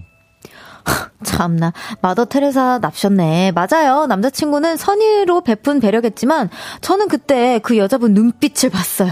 [1.23, 3.53] 참나 마더 테레사 납셨네.
[3.53, 4.05] 맞아요.
[4.07, 6.49] 남자친구는 선의로 베푼 배려겠지만
[6.81, 9.11] 저는 그때 그 여자분 눈빛을 봤어요.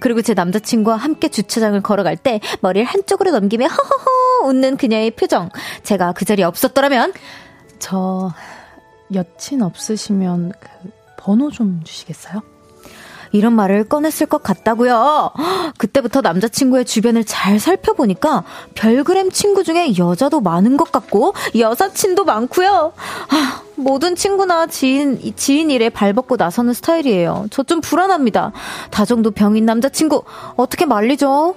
[0.00, 5.50] 그리고 제 남자친구와 함께 주차장을 걸어갈 때 머리를 한쪽으로 넘기며 허허허 웃는 그녀의 표정.
[5.82, 7.12] 제가 그 자리에 없었더라면
[7.78, 8.32] 저
[9.14, 10.68] 여친 없으시면 그
[11.16, 12.42] 번호 좀 주시겠어요?
[13.32, 15.30] 이런 말을 꺼냈을 것 같다고요.
[15.78, 18.42] 그때부터 남자친구의 주변을 잘 살펴보니까
[18.74, 22.92] 별그램 친구 중에 여자도 많은 것 같고 여사친도 많고요.
[23.28, 27.46] 아, 모든 친구나 지인 지인 일에 발벗고 나서는 스타일이에요.
[27.50, 28.50] 저 좀 불안합니다.
[28.90, 30.24] 다정도 병인 남자친구
[30.56, 31.54] 어떻게 말리죠?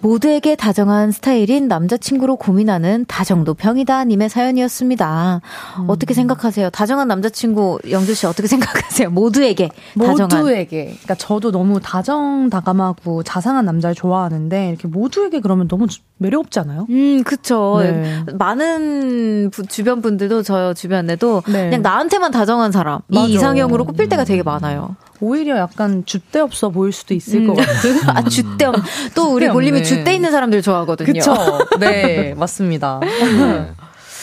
[0.00, 5.40] 모두에게 다정한 스타일인 남자친구로 고민하는 다정도 병이다 님의 사연이었습니다.
[5.80, 5.84] 음.
[5.88, 6.70] 어떻게 생각하세요?
[6.70, 9.10] 다정한 남자친구 영주 씨 어떻게 생각하세요?
[9.10, 10.40] 모두에게 다정한.
[10.40, 10.84] 모두에게.
[10.84, 15.86] 그러니까 저도 너무 다정다감하고 자상한 남자를 좋아하는데 이렇게 모두에게 그러면 너무
[16.18, 16.86] 매력 없지 않아요?
[16.90, 17.78] 음, 그쵸.
[17.80, 18.24] 네.
[18.34, 21.70] 많은 부, 주변 분들도 저 주변에도 네.
[21.70, 23.26] 그냥 나한테만 다정한 사람 맞아.
[23.26, 24.96] 이 이상형으로 꼽힐 때가 되게 많아요.
[25.20, 27.46] 오히려 약간 줏대 없어 보일 수도 있을 음.
[27.48, 27.96] 것 같은.
[28.08, 28.76] 아, 줏대 없.
[29.14, 31.12] 또 우리 몰림이 줏대 있는 사람들 좋아하거든요.
[31.12, 31.34] 그쵸.
[31.78, 33.00] 네, 맞습니다.
[33.02, 33.70] 네.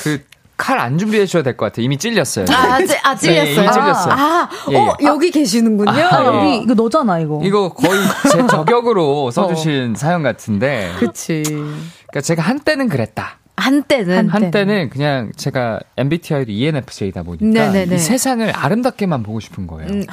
[0.04, 0.22] 그,
[0.58, 1.86] 칼 안 준비해 주셔야 될것 같아요.
[1.86, 2.46] 이미 찔렸어요.
[2.50, 3.56] 아, 찌, 아 찔렸어요.
[3.56, 4.14] 네, 이미 찔렸어요.
[4.14, 5.06] 아, 예, 어, 예.
[5.06, 5.92] 여기 계시는군요.
[5.92, 6.56] 아, 예.
[6.64, 7.42] 이거 너잖아, 이거.
[7.44, 8.00] 이거 거의
[8.32, 9.98] 제 저격으로 써 주신 어.
[9.98, 10.92] 사연 같은데.
[11.00, 11.44] 그치.
[11.44, 13.40] 그러니까 제가 한때는 그랬다.
[13.58, 17.96] 한때는 한때는 그냥 제가 MBTI도 ENFJ다 보니까 네네네.
[17.96, 19.90] 이 세상을 아름답게만 보고 싶은 거예요.
[19.92, 20.04] 음.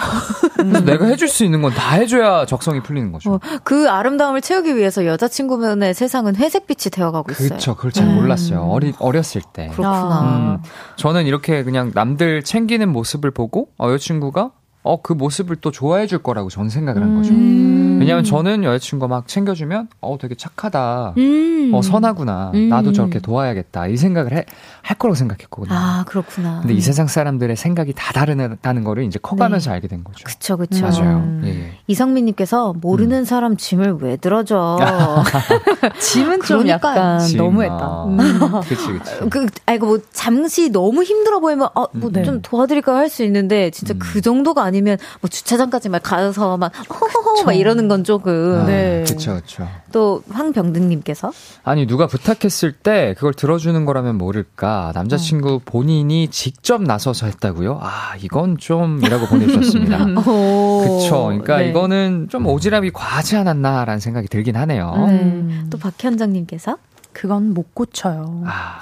[0.57, 3.35] 그래서 내가 해줄 수 있는 건 다 해줘야 적성이 풀리는 거죠.
[3.35, 7.49] 어, 그 아름다움을 채우기 위해서 여자친구면의 세상은 회색빛이 되어가고 있어요.
[7.49, 7.75] 그렇죠.
[7.75, 8.15] 그걸 잘 음.
[8.17, 8.61] 몰랐어요.
[8.63, 9.69] 어리 어렸을 때.
[9.73, 10.21] 그렇구나.
[10.21, 10.59] 음,
[10.97, 14.51] 저는 이렇게 그냥 남들 챙기는 모습을 보고 어, 여자친구가
[14.83, 17.33] 어, 그 모습을 또 좋아해 줄 거라고 저는 생각을 한 거죠.
[17.33, 17.99] 음.
[18.01, 21.15] 왜냐면 저는 여자친구가 막 챙겨주면, 어, 되게 착하다.
[21.19, 21.71] 음.
[21.73, 22.51] 어, 선하구나.
[22.55, 22.69] 음.
[22.69, 23.87] 나도 저렇게 도와야겠다.
[23.87, 24.45] 이 생각을 해,
[24.83, 25.75] 할 거라고 생각했거든요.
[25.77, 26.61] 아, 그렇구나.
[26.61, 29.75] 근데 이 세상 사람들의 생각이 다 다르다는 거를 이제 커가면서 네.
[29.75, 30.25] 알게 된 거죠.
[30.25, 30.83] 그쵸, 그쵸.
[30.85, 31.19] 맞아요.
[31.19, 31.43] 음.
[31.45, 31.79] 예, 예.
[31.87, 33.25] 이성민님께서 모르는 음.
[33.25, 34.79] 사람 짐을 왜 들어줘.
[36.01, 37.75] 짐은 좀 약간 짐, 너무했다.
[37.81, 38.05] 아.
[38.09, 38.19] 음.
[38.69, 39.31] 그치, 그치.
[39.31, 42.25] 그, 아이고, 뭐, 잠시 너무 힘들어 보이면, 어, 뭐, 네.
[42.25, 47.53] 좀 도와드릴까 할수 있는데, 진짜 그 정도가 아니면, 뭐, 주차장까지 막 가서 막, 허허허, 막
[47.53, 48.63] 이러는 건 조금.
[48.63, 49.05] 아, 네.
[49.07, 49.69] 그쵸, 그쵸.
[49.93, 51.31] 또, 황병등님께서.
[51.63, 54.72] 아니, 누가 부탁했을 때 그걸 들어주는 거라면 모를까.
[54.95, 55.61] 남자친구 어.
[55.65, 57.79] 본인이 직접 나서서 했다고요?
[57.83, 59.99] 아, 이건 좀이라고 보내주셨습니다.
[60.23, 61.25] 그쵸.
[61.27, 61.71] 그러니까 네.
[61.71, 64.93] 이거는 좀 오지랖이 과하지 않았나라는 생각이 들긴 하네요.
[64.97, 65.67] 음.
[65.71, 66.77] 또 박현정님께서.
[67.13, 68.43] 그건 못 고쳐요.
[68.47, 68.79] 아.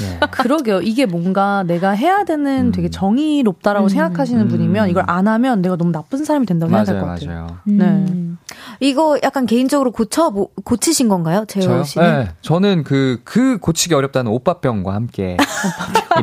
[0.00, 0.18] 네.
[0.30, 0.80] 그러게요.
[0.82, 2.72] 이게 뭔가 내가 해야 되는 음.
[2.72, 3.88] 되게 정의롭다라고 음.
[3.88, 4.48] 생각하시는 음.
[4.48, 7.40] 분이면 이걸 안 하면 내가 너무 나쁜 사람이 된다고 맞아요, 생각할 것 같아요.
[7.40, 7.58] 맞아요.
[7.64, 7.84] 네.
[7.84, 8.38] 음.
[8.80, 10.30] 이거 약간 개인적으로 고쳐
[10.64, 12.18] 고치신 건가요, 재호 씨는?
[12.18, 15.36] 네, 저는 그그 그 고치기 어렵다는 오빠병과 함께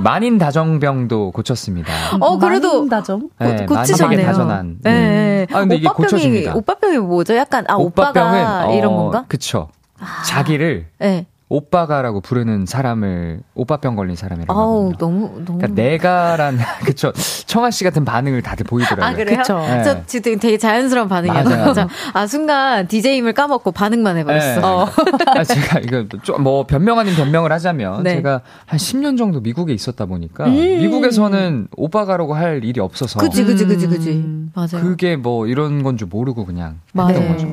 [0.01, 1.91] 만인 다정병도 고쳤습니다.
[2.19, 4.25] 어, 그래도 만인 다정 네, 고치셨네요.
[4.25, 4.77] 다정한.
[4.83, 5.47] 네.
[5.51, 6.55] 아 근데 이게 고쳐집니다.
[6.55, 7.35] 오빠병이 뭐죠?
[7.35, 9.25] 약간 아 오빠가 어, 이런 건가?
[9.27, 9.69] 그쵸.
[9.99, 10.23] 아.
[10.23, 11.25] 자기를 네.
[11.47, 17.11] 오빠가라고 부르는 사람을 오빠병 걸린 사람이라고 아우 너무 너무 그러니까 내가란 그쵸
[17.45, 19.05] 청아 씨 같은 반응을 다들 보이더라고요.
[19.05, 19.37] 아 그래요?
[19.37, 19.59] 그쵸?
[19.59, 19.83] 네.
[19.83, 21.87] 저 지금 되게 자연스러운 반응이었어요.
[22.13, 24.59] 아 순간 DJ임을 까먹고 반응만 해버렸어.
[24.59, 24.65] 네.
[24.65, 24.87] 어.
[25.27, 28.15] 아, 제가 이거 좀뭐 변명 아닌 변명을 하자면 네.
[28.15, 33.65] 제가 한 10년 정도 미국에 있었다 보니까 음~ 미국에서는 오빠가라고 할 일이 없어서 그지 그지
[33.65, 34.81] 그지 그지 음~ 맞아요.
[34.83, 37.47] 그게 뭐 이런 건 줄 모르고 그냥 했던 거죠.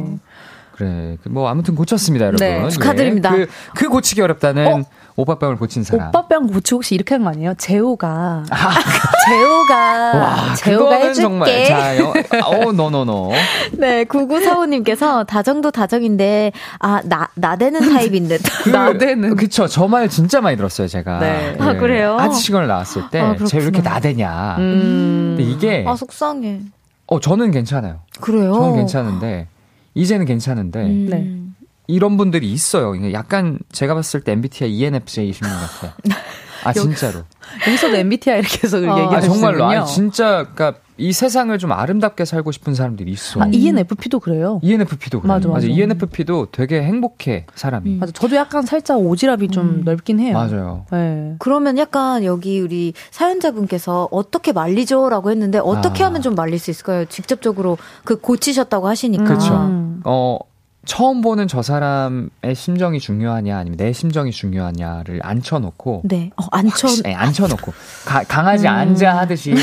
[0.83, 1.17] 그래.
[1.23, 2.47] 그뭐 아무튼 고쳤습니다, 여러분.
[2.47, 3.39] 네, 축하드립니다.
[3.39, 3.45] 예.
[3.45, 4.83] 그, 그 고치기 어렵다는 어?
[5.17, 6.09] 오빠병을 고친 사람.
[6.09, 7.55] 오빠병 고치고 혹시 이렇게 한 거 아니에요?
[7.59, 8.45] 재호가.
[8.51, 8.71] 아,
[9.29, 9.75] 재호가.
[10.19, 11.21] 와, 재호가 해줄게.
[11.23, 11.65] 정말.
[11.67, 12.13] 자, 여,
[12.47, 13.33] 어, no no no.
[13.79, 18.41] 네, 9945님께서 다정도 다정인데, 아, 나, 나대는 타입인 듯.
[18.65, 19.37] 그, 나대는.
[19.37, 19.67] 그쵸.
[19.67, 21.19] 저 말 진짜 많이 들었어요, 제가.
[21.19, 21.57] 네.
[21.61, 22.17] 아, 그래요?
[22.19, 24.57] 하트 시그널 나왔을 때, 아, 쟤 왜 이렇게 나대냐.
[24.59, 25.35] 음.
[25.37, 26.61] 근데 이게, 아, 속상해.
[27.07, 28.01] 어, 저는 괜찮아요.
[28.21, 28.55] 그래요?
[28.55, 29.47] 저는 괜찮은데,
[29.95, 31.07] 이제는 괜찮은데, 음.
[31.09, 31.39] 네.
[31.87, 33.13] 이런 분들이 있어요.
[33.13, 35.93] 약간 제가 봤을 때 MBTI ENFJ이신 것 같아요.
[36.65, 37.25] 아, 진짜로.
[37.67, 38.81] 여기서도 MBTI 이렇게 해서 어.
[38.81, 39.59] 얘기해 아, 정말로.
[39.59, 39.81] 주시군요.
[39.81, 43.41] 아, 진짜, 그니까, 이 세상을 좀 아름답게 살고 싶은 사람들이 있어.
[43.41, 44.61] 아, ENFP도 그래요.
[44.63, 45.35] ENFP도 그래요.
[45.35, 45.67] 맞아, 맞아.
[45.67, 47.91] ENFP도 되게 행복해, 사람이.
[47.95, 47.99] 음.
[47.99, 48.13] 맞아.
[48.13, 50.35] 저도 약간 살짝 오지랖이 좀 넓긴 해요.
[50.35, 50.87] 맞아요.
[50.93, 51.35] 네.
[51.39, 55.09] 그러면 약간 여기 우리 사연자분께서 어떻게 말리죠?
[55.09, 56.07] 라고 했는데 어떻게 아.
[56.09, 57.07] 하면 좀 말릴 수 있을까요?
[57.07, 59.67] 직접적으로 그 고치셨다고 하시니까.
[59.67, 60.03] 음.
[60.05, 60.39] 어,
[60.85, 66.03] 처음 보는 저 사람의 심정이 중요하냐, 아니면 내 심정이 중요하냐를 앉혀놓고.
[66.05, 66.31] 네.
[66.37, 66.89] 어, 안쳐.
[67.05, 67.73] 네, 앉혀놓고.
[68.05, 69.55] 가- 강아지 앉아 하듯이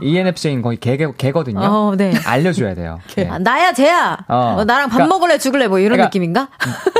[0.00, 1.60] ENFJ는 거의 개, 개거든요.
[1.60, 2.12] 어, 네.
[2.24, 3.00] 알려줘야 돼요.
[3.16, 3.28] 네.
[3.28, 4.16] 아, 나야 쟤야.
[4.28, 4.56] 어.
[4.58, 6.48] 어, 나랑 밥 그러니까- 먹을래 죽을래 뭐 이런 그러니까- 느낌인가?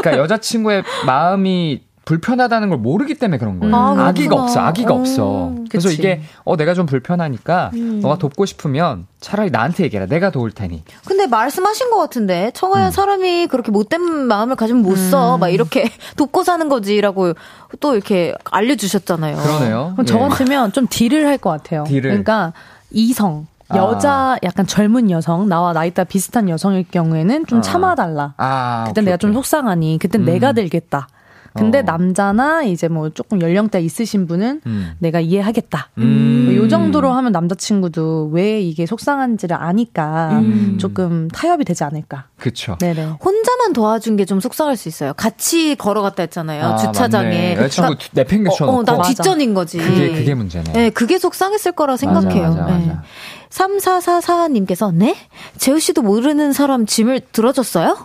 [0.00, 3.74] 그러니까 여자친구의 마음이 불편하다는 걸 모르기 때문에 그런 거예요.
[3.74, 4.08] 아.
[4.08, 5.54] 아기가 없어, 아기가 어, 없어.
[5.70, 6.00] 그래서 그치.
[6.00, 8.00] 이게, 어, 내가 좀 불편하니까, 음.
[8.00, 10.06] 너가 돕고 싶으면 차라리 나한테 얘기해라.
[10.06, 10.84] 내가 도울 테니.
[11.06, 12.90] 근데 말씀하신 것 같은데 청아야 음.
[12.90, 15.38] 사람이 그렇게 못된 마음을 가지면 못 써.
[15.38, 17.32] 막 이렇게 돕고 사는 거지라고
[17.80, 19.36] 또 이렇게 알려주셨잖아요.
[19.36, 19.92] 그러네요.
[19.96, 21.84] 그럼 저 같으면 좀 딜을 할 것 같아요.
[21.84, 22.02] 딜을.
[22.02, 22.52] 그러니까
[22.90, 23.46] 이성.
[23.68, 23.78] 아.
[23.78, 27.62] 여자 약간 젊은 여성 나와 나이가 비슷한 여성일 경우에는 좀 아.
[27.62, 28.34] 참아달라.
[28.36, 29.32] 아, 그때 내가 좀.
[29.32, 30.24] 속상하니 그땐 음.
[30.26, 31.08] 내가 들겠다.
[31.56, 31.82] 근데 어.
[31.82, 34.92] 남자나 이제 뭐 조금 연령대 있으신 분은 음.
[34.98, 35.90] 내가 이해하겠다.
[35.98, 36.46] 음.
[36.46, 40.76] 뭐요 정도로 하면 남자친구도 왜 이게 속상한지를 아니까 음.
[40.80, 42.26] 조금 타협이 되지 않을까.
[42.38, 42.76] 그쵸.
[42.80, 43.04] 네네.
[43.24, 45.12] 혼자만 도와준 게 좀 속상할 수 있어요.
[45.14, 46.64] 같이 걸어갔다 했잖아요.
[46.64, 47.28] 아, 주차장에.
[47.28, 47.52] 맞네.
[47.56, 48.76] 여자친구 그러니까- 내팽개쳐 놓고.
[48.76, 49.08] 어, 어, 나 맞아.
[49.10, 49.78] 뒷전인 거지.
[49.78, 50.72] 그게, 그게 문제네.
[50.72, 52.48] 네, 그게 속상했을 거라 생각해요.
[52.50, 52.86] 맞아, 맞아, 네.
[52.86, 53.02] 맞아.
[53.50, 55.14] 3444님께서, 네?
[55.58, 57.98] 재우 씨도 모르는 사람 짐을 들어줬어요?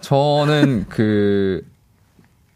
[0.00, 1.62] 저는 그,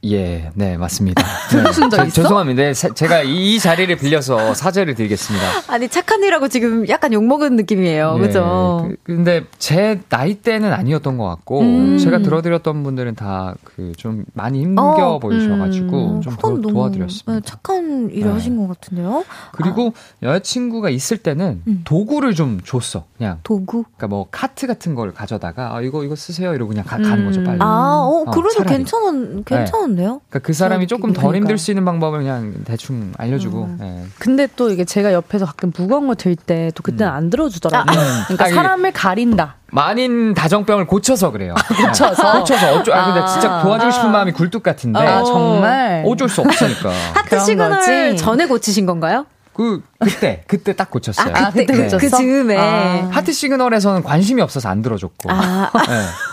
[0.04, 1.24] 예, 네, 맞습니다.
[1.50, 1.56] 네.
[1.58, 2.22] 들어준 적 제- 있어?
[2.22, 2.62] 죄송합니다.
[2.62, 5.44] 네, 사- 제가 이 자리를 빌려서 사죄를 드리겠습니다.
[5.66, 8.14] 아니, 착한 일하고 지금 약간 욕먹은 느낌이에요.
[8.18, 8.86] 예, 그죠?
[8.88, 11.98] 그- 근데 제 나이 때는 아니었던 것 같고, 음.
[11.98, 17.32] 제가 들어드렸던 분들은 다 그 좀 많이 힘겨 어, 보이셔가지고, 음, 좀 도, 도와드렸습니다.
[17.32, 18.32] 네, 착한 일을 네.
[18.34, 19.24] 하신 것 같은데요?
[19.52, 19.92] 그리고
[20.22, 21.80] 여자친구가 있을 때는 음.
[21.84, 23.04] 도구를 좀 줬어.
[23.16, 23.38] 그냥.
[23.42, 23.82] 도구?
[23.82, 27.42] 그러니까 뭐 카트 같은 걸 가져다가 아, 이거 이거 쓰세요 이러고 그냥 가, 는 거죠
[27.42, 27.58] 빨리.
[27.60, 28.76] 아, 어, 어, 그래도 차라리.
[28.76, 29.44] 괜찮은,
[29.88, 30.20] 괜찮은데요?
[30.28, 31.40] 그러니까 그 사람이 조금 덜 그러니까요.
[31.40, 33.64] 힘들 수 있는 방법을 그냥 대충 알려주고.
[33.64, 33.78] 음.
[33.80, 34.06] 예.
[34.18, 37.16] 근데 또 이게 제가 옆에서 가끔 무거운 거들때 또 그때는 음.
[37.16, 37.98] 안 들어주더라고요.
[37.98, 38.22] 음.
[38.26, 39.56] 그러니까 아, 사람을 가린다.
[39.70, 41.54] 만인 다정병을 고쳐서 그래요.
[41.86, 42.38] 고쳐서?
[42.40, 43.26] 고쳐서 어쩌, 아, 근데 아.
[43.26, 45.00] 진짜 도와주고 싶은 마음이 굴뚝 같은데.
[45.00, 46.02] 아, 정말.
[46.06, 46.90] 어쩔 수 없으니까.
[47.14, 48.16] 하트 시그널?
[48.16, 49.26] 전에 고치신 건가요?
[49.52, 51.34] 그, 그때, 그때 딱 고쳤어요.
[51.34, 51.82] 아, 그때 네.
[51.82, 51.98] 고쳤어?
[51.98, 52.56] 그 즈음에.
[52.56, 53.08] 아.
[53.10, 55.28] 하트 시그널에서는 관심이 없어서 안 들어줬고.
[55.32, 56.27] 아, 예.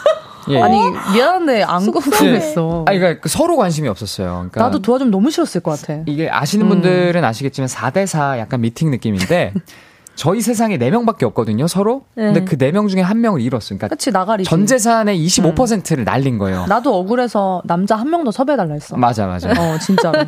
[0.50, 0.62] 예.
[0.62, 0.78] 아니
[1.14, 1.86] 미안한데 안.
[1.91, 2.86] 궁금했어.
[2.88, 4.28] 아니, 그러니까 서로 관심이 없었어요.
[4.50, 6.02] 그러니까 나도 도와주면 너무 싫었을 것 같아.
[6.06, 9.54] 이게 아시는 분들은 아시겠지만 4대4 약간 미팅 느낌인데
[10.16, 12.03] 저희 세상에 4명밖에 없거든요, 서로.
[12.16, 12.45] 근데 네.
[12.45, 13.78] 그 4명 중에 한 명을 잃었어요.
[13.78, 14.49] 그러니까 그치 나가리지.
[14.49, 16.66] 전 재산의 25%를 날린 거예요.
[16.68, 18.95] 나도 억울해서 남자 한 명 더 섭외해달라 했어.
[18.97, 19.49] 맞아, 맞아.
[19.49, 20.20] 어 진짜로.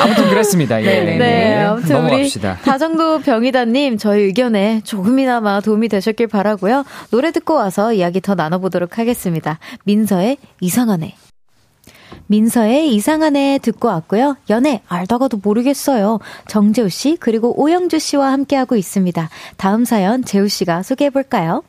[0.00, 0.82] 아무튼 그랬습니다.
[0.82, 0.86] 예.
[0.86, 1.18] 네 네.
[1.18, 2.58] 네, 아무튼 우리 넘어갑시다.
[2.64, 6.84] 다정도 병이다님 저희 의견에 조금이나마 도움이 되셨길 바라고요.
[7.10, 9.58] 노래 듣고 와서 이야기 더 나눠보도록 하겠습니다.
[9.84, 11.14] 민서의 이상하네.
[12.32, 14.38] 민서의 이상하네 듣고 왔고요.
[14.48, 16.18] 연애 알다가도 모르겠어요.
[16.48, 19.28] 정재우 씨 그리고 오영주 씨와 함께하고 있습니다.
[19.58, 21.62] 다음 사연 재우 씨가 소개해 볼까요?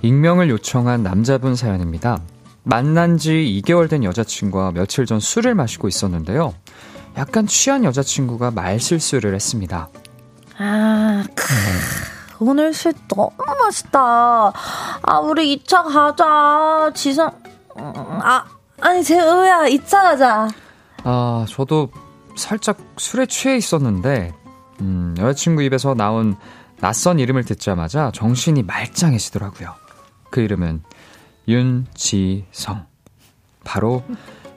[0.00, 2.22] 익명을 요청한 남자분 사연입니다.
[2.62, 6.54] 만난 지 2개월 된 여자친구와 며칠 전 술을 마시고 있었는데요.
[7.16, 9.88] 약간 취한 여자친구가 말 실수를 했습니다.
[10.58, 11.44] 아, 크,
[12.44, 14.00] 오늘 술 너무 맛있다.
[15.02, 16.90] 아, 우리 2차 가자.
[16.94, 17.30] 지성,
[17.78, 18.44] 음, 아,
[18.80, 20.48] 아니, 재우야, 2차 가자.
[21.04, 21.90] 아, 저도
[22.36, 24.32] 살짝 술에 취해 있었는데,
[24.80, 26.36] 음, 여자친구 입에서 나온
[26.80, 29.74] 낯선 이름을 듣자마자 정신이 말짱해지더라고요.
[30.30, 30.82] 그 이름은
[31.48, 32.86] 윤지성.
[33.64, 34.02] 바로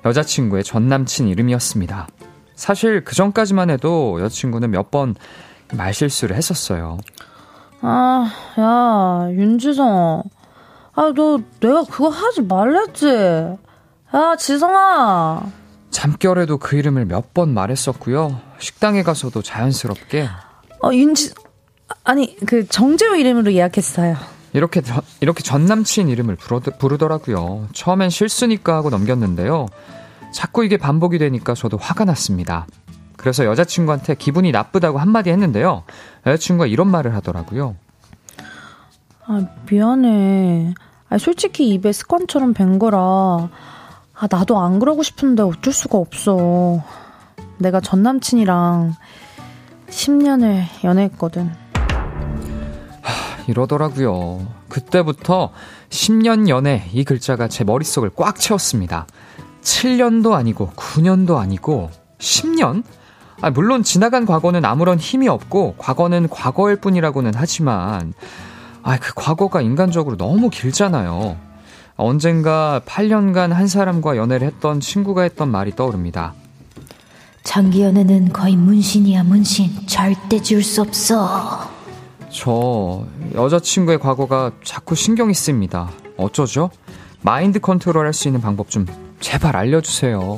[0.05, 2.07] 여자친구의 전 남친 이름이었습니다.
[2.55, 5.15] 사실 그 전까지만 해도 여자친구는 몇 번
[5.73, 6.99] 말실수를 했었어요.
[7.81, 10.23] 아, 야, 윤지성.
[10.95, 13.07] 아, 너 내가 그거 하지 말랬지.
[13.07, 15.41] 야, 지성아.
[15.89, 18.39] 잠결에도 그 이름을 몇 번 말했었고요.
[18.59, 20.27] 식당에 가서도 자연스럽게
[20.83, 21.33] 아, 윤지,
[22.03, 24.15] 아니, 그 정재호 이름으로 예약했어요.
[24.53, 24.81] 이렇게
[25.19, 26.35] 이렇게 전 남친 이름을
[26.77, 27.67] 부르더라고요.
[27.73, 29.65] 처음엔 실수니까 하고 넘겼는데요.
[30.33, 32.67] 자꾸 이게 반복이 되니까 저도 화가 났습니다.
[33.15, 35.83] 그래서 여자친구한테 기분이 나쁘다고 한마디 했는데요.
[36.25, 37.75] 여자친구가 이런 말을 하더라고요.
[39.25, 40.73] 아, 미안해.
[41.07, 42.99] 아, 솔직히 입에 습관처럼 밴 거라.
[42.99, 46.83] 아, 나도 안 그러고 싶은데 어쩔 수가 없어.
[47.59, 48.95] 내가 전 남친이랑
[49.89, 51.49] 10년을 연애했거든.
[53.01, 54.45] 하, 이러더라고요.
[54.67, 55.51] 그때부터
[55.89, 59.07] 10년 연애 이 글자가 제 머릿속을 꽉 채웠습니다.
[59.63, 61.89] 7년도 아니고 9년도 아니고
[62.19, 62.83] 10년?
[63.41, 68.13] 아, 물론 지나간 과거는 아무런 힘이 없고 과거는 과거일 뿐이라고는 하지만
[68.83, 71.37] 아, 그 과거가 인간적으로 너무 길잖아요.
[71.95, 76.33] 언젠가 8년간 한 사람과 연애를 했던 친구가 했던 말이 떠오릅니다.
[77.43, 79.85] 장기 연애는 거의 문신이야, 문신.
[79.87, 81.69] 절대 지울 수 없어.
[82.31, 83.05] 저
[83.35, 85.89] 여자친구의 과거가 자꾸 신경이 씁니다.
[86.17, 86.69] 어쩌죠?
[87.21, 88.85] 마인드 컨트롤 할 수 있는 방법 좀
[89.23, 90.37] 제발 알려주세요.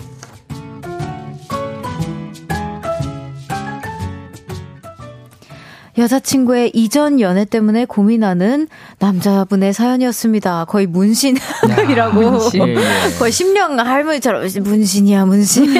[5.98, 8.68] 여자친구의 이전 연애 때문에 고민하는
[9.00, 10.66] 남자분의 사연이었습니다.
[10.66, 12.14] 거의 문신이라고.
[12.14, 12.62] 문신.
[13.18, 15.74] 거의 10년 할머니처럼 문신이야, 문신.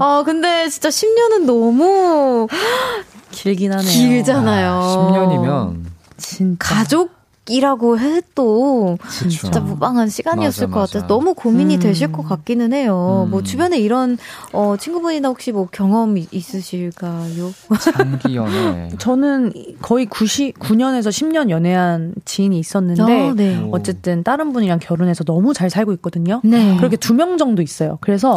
[0.00, 2.48] 아, 근데 진짜 10년은 너무
[3.30, 3.88] 길긴 하네요.
[3.88, 4.70] 길잖아요.
[4.70, 5.84] 아, 10년이면
[6.16, 6.56] 진짜.
[6.74, 7.13] 가족
[7.48, 9.28] 이라고 해도 그쵸.
[9.28, 11.80] 진짜 무방한 시간이었을 맞아, 것 같아서 너무 고민이 음.
[11.80, 13.24] 되실 것 같기는 해요.
[13.26, 13.30] 음.
[13.30, 14.16] 뭐 주변에 이런
[14.52, 17.52] 어 친구분이나 혹시 뭐 경험 있으실까요?
[17.94, 18.88] 장기 연애.
[18.98, 23.68] 저는 거의 90, 9년에서 10년 연애한 지인이 있었는데 아, 네.
[23.72, 26.40] 어쨌든 다른 분이랑 결혼해서 너무 잘 살고 있거든요.
[26.44, 26.76] 네.
[26.78, 27.98] 그렇게 두 명 정도 있어요.
[28.00, 28.36] 그래서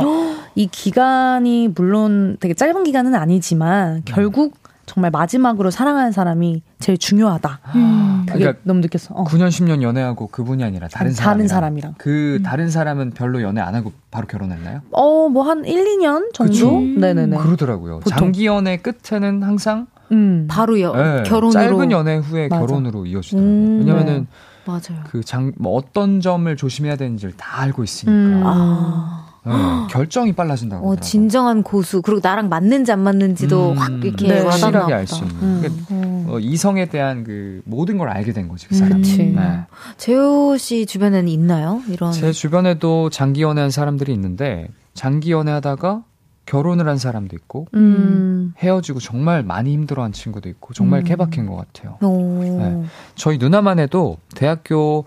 [0.53, 4.53] 이 기간이 물론 되게 짧은 기간은 아니지만 결국
[4.87, 7.59] 정말 마지막으로 사랑하는 사람이 제일 중요하다.
[7.75, 8.23] 음.
[8.25, 9.13] 그게 그러니까 너무 느꼈어.
[9.13, 9.23] 어.
[9.25, 12.43] 9년 10년 연애하고 그분이 아니라 다른 사람 다른 사람이랑 그 음.
[12.43, 14.81] 다른 사람은 별로 연애 안 하고 바로 결혼했나요?
[14.91, 16.51] 어, 뭐 한 1, 2년 정도?
[16.51, 16.71] 그쵸?
[16.99, 17.37] 네네 네.
[17.37, 17.99] 그러더라고요.
[17.99, 18.17] 보통.
[18.17, 20.47] 장기 연애 끝에는 항상 음.
[20.49, 22.61] 바로 여, 네, 결혼으로 짧은 연애 후에 맞아.
[22.65, 23.51] 결혼으로 이어지더라고요.
[23.51, 23.79] 음.
[23.79, 24.27] 왜냐면은 네.
[24.65, 25.03] 맞아요.
[25.09, 28.11] 그 장 뭐 어떤 점을 조심해야 되는지를 다 알고 있으니까.
[28.17, 28.41] 음.
[28.45, 29.26] 아.
[29.47, 29.53] 네,
[29.89, 30.89] 결정이 빨라진다고.
[30.91, 32.01] 어, 진정한 고수.
[32.01, 35.35] 그리고 나랑 맞는지 안 맞는지도 음, 확 이렇게 네, 확실하게 알 수 있는.
[35.41, 35.61] 음.
[35.61, 38.67] 그러니까 어, 이성에 대한 그 모든 걸 알게 된 거지.
[38.67, 38.97] 그 사람.
[39.01, 39.17] 그치.
[39.23, 39.61] 네.
[39.97, 41.81] 재호 씨 주변에는 있나요?
[41.89, 42.11] 이런.
[42.11, 46.03] 제 주변에도 장기 연애한 사람들이 있는데 장기 연애하다가
[46.45, 48.53] 결혼을 한 사람도 있고 음.
[48.59, 51.03] 헤어지고 정말 많이 힘들어한 친구도 있고 정말 음.
[51.03, 51.97] 케바케인 것 같아요.
[52.01, 52.83] 네.
[53.15, 55.03] 저희 누나만 해도 대학교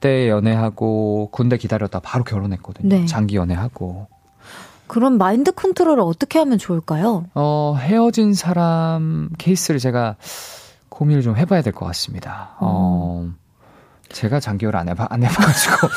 [0.00, 2.88] 때 연애하고 군대 기다렸다 바로 결혼했거든요.
[2.88, 3.06] 네.
[3.06, 4.06] 장기 연애하고.
[4.86, 7.26] 그럼 마인드 컨트롤을 어떻게 하면 좋을까요?
[7.34, 10.16] 어, 헤어진 사람 케이스를 제가
[10.88, 12.50] 고민을 좀 해봐야 될 것 같습니다.
[12.60, 13.30] 어, 어
[14.10, 15.88] 제가 장기를 안 해봐, 안 해봐가지고.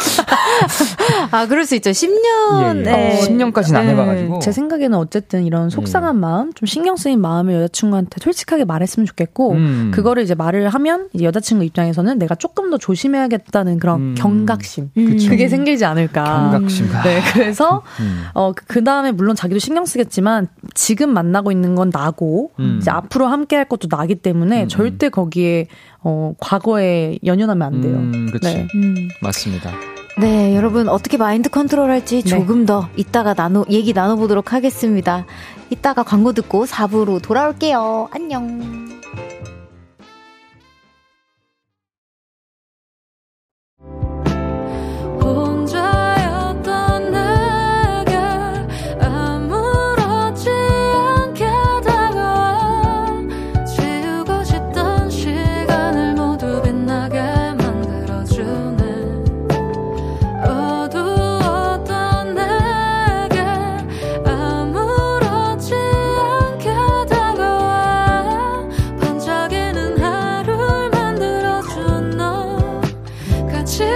[1.31, 1.91] 아, 그럴 수 있죠.
[1.91, 2.75] 10년.
[2.75, 2.83] 예, 예.
[2.83, 3.19] 네.
[3.21, 4.39] 10년까지는 안 해봐가지고.
[4.39, 6.19] 제 생각에는 어쨌든 이런 속상한 예.
[6.19, 9.91] 마음, 좀 신경 쓰인 마음을 여자친구한테 솔직하게 말했으면 좋겠고, 음.
[9.93, 14.15] 그거를 이제 말을 하면 이제 여자친구 입장에서는 내가 조금 더 조심해야겠다는 그런 음.
[14.17, 14.91] 경각심.
[14.97, 15.17] 음.
[15.27, 16.51] 그게 생기지 않을까.
[16.51, 16.89] 경각심.
[17.03, 18.25] 네, 그래서, 음.
[18.33, 22.77] 어, 그 다음에 물론 자기도 신경 쓰겠지만, 지금 만나고 있는 건 나고, 음.
[22.81, 25.67] 이제 앞으로 함께 할 것도 나기 때문에 음, 절대 거기에
[26.01, 27.95] 어, 과거에 연연하면 안 돼요.
[27.95, 28.53] 음, 그치.
[28.53, 28.67] 네.
[28.75, 29.09] 음.
[29.21, 29.71] 맞습니다.
[30.19, 32.29] 네, 여러분 어떻게 마인드 컨트롤 할지 네.
[32.29, 35.25] 조금 더 이따가 나눠 얘기 나눠 보도록 하겠습니다.
[35.69, 38.09] 이따가 광고 듣고 4부로 돌아올게요.
[38.11, 38.98] 안녕.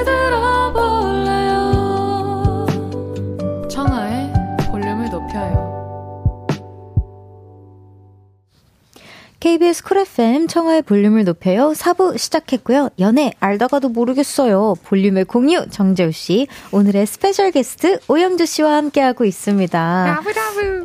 [0.04, 0.83] 들어봐.
[9.54, 11.74] KBS 쿨 FM 청하의 볼륨을 높여요.
[11.74, 12.90] 4부 시작했고요.
[12.98, 14.74] 연애 알다가도 모르겠어요.
[14.84, 16.48] 볼륨의 공유 정재호 씨.
[16.72, 20.06] 오늘의 special guest 오영주 씨와 함께하고 있습니다.
[20.08, 20.84] love love.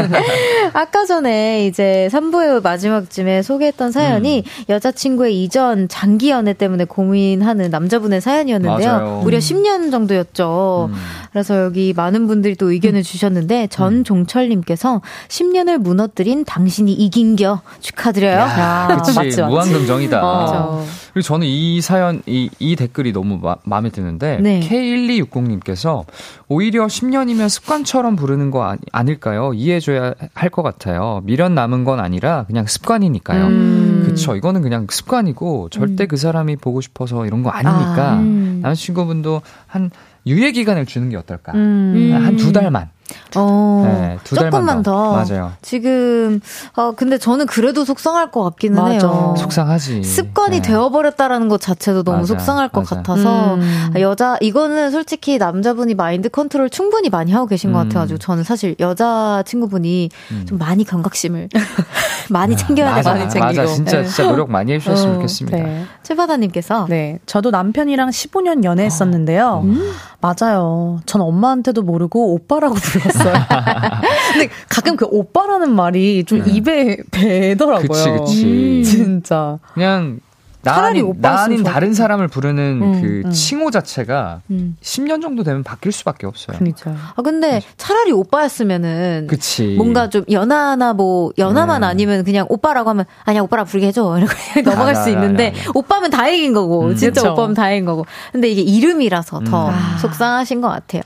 [0.72, 4.64] 아까 전에 이제 3부의 마지막쯤에 소개했던 사연이 음.
[4.70, 8.90] 여자친구의 이전 장기 연애 때문에 고민하는 남자분의 사연이었는데요.
[8.90, 9.20] 맞아요.
[9.20, 10.88] 무려 10년 정도였죠.
[10.90, 10.94] 음.
[11.32, 13.02] 그래서 여기 많은 분들이 또 의견을 음.
[13.02, 18.36] 주셨는데 전종철님께서 10년을 무너뜨린 당신이 이긴겨 축하드려요.
[18.36, 20.20] 야, 그치 맞지, 무한긍정이다.
[20.22, 20.84] 어.
[21.12, 24.60] 그리고 저는 이 사연 이, 이 댓글이 너무 마, 음에 드는데 네.
[24.60, 26.04] K1260님께서
[26.48, 31.20] 오히려 10년이면 습관처럼 부르는 거 아니, 일까요 이해해줘야 할 것 같아요.
[31.24, 33.46] 미련 남은 건 아니라 그냥 습관이니까요.
[33.46, 34.02] 음.
[34.04, 34.34] 그쵸.
[34.34, 36.08] 이거는 그냥 습관이고 절대 음.
[36.08, 38.14] 그 사람이 보고 싶어서 이런 거 아니니까 아.
[38.16, 38.58] 음.
[38.62, 39.92] 남자친구분도 한
[40.26, 41.52] 유예 기간을 주는 게 어떨까?
[41.54, 42.12] 음.
[42.12, 42.90] 한두 달만.
[43.36, 44.90] 어, 네, 두 조금만 더.
[44.90, 45.12] 더.
[45.12, 45.52] 맞아요.
[45.62, 46.40] 지금,
[46.76, 49.08] 어, 근데 저는 그래도 속상할 것 같기는 맞아.
[49.08, 49.34] 해요.
[49.38, 50.02] 속상하지.
[50.02, 50.62] 습관이 네.
[50.62, 52.96] 되어버렸다라는 것 자체도 너무 맞아, 속상할 것 맞아.
[52.96, 53.92] 같아서, 음.
[53.98, 57.74] 여자, 이거는 솔직히 남자분이 마인드 컨트롤 충분히 많이 하고 계신 음.
[57.74, 60.46] 것 같아가지고, 저는 사실 여자 친구분이 음.
[60.48, 61.48] 좀 많이 감각심을
[62.30, 63.44] 많이 챙겨야 돼, 많이 챙기고.
[63.44, 64.04] 맞아, 진짜, 네.
[64.06, 65.56] 진짜 노력 많이 해주셨으면 어, 좋겠습니다.
[65.58, 65.84] 네.
[66.02, 66.86] 최바다님께서.
[66.88, 67.18] 네.
[67.26, 69.62] 저도 남편이랑 15년 연애했었는데요.
[69.64, 69.92] 음.
[70.20, 71.00] 맞아요.
[71.06, 73.34] 전 엄마한테도 모르고 오빠라고 불렀어요.
[74.32, 76.52] 근데 가끔 그 오빠라는 말이 좀 네.
[76.52, 77.88] 입에 배더라고요.
[77.88, 78.44] 그치, 그치.
[78.44, 78.82] 음.
[78.84, 79.58] 진짜.
[79.74, 80.20] 그냥
[80.62, 83.30] 나 아닌, 나 아닌 다른 사람을 부르는 음, 그 음.
[83.32, 84.76] 칭호 자체가 음.
[84.82, 86.58] 10년 정도 되면 바뀔 수밖에 없어요.
[86.58, 86.94] 그니까.
[87.16, 89.74] 아 근데 차라리 오빠였으면은 그치.
[89.76, 91.86] 뭔가 좀 연하나 뭐 연하만 네.
[91.86, 96.82] 아니면 그냥 오빠라고 하면 아니야 오빠라 부르게 해줘 이렇게 넘어갈 수 있는데 오빠면 다행인 거고
[96.88, 96.96] 음.
[96.96, 97.32] 진짜 그쵸.
[97.32, 98.04] 오빠면 다행인 거고.
[98.32, 99.72] 근데 이게 이름이라서 더 음.
[99.72, 99.96] 아.
[99.98, 101.02] 속상하신 것 같아요.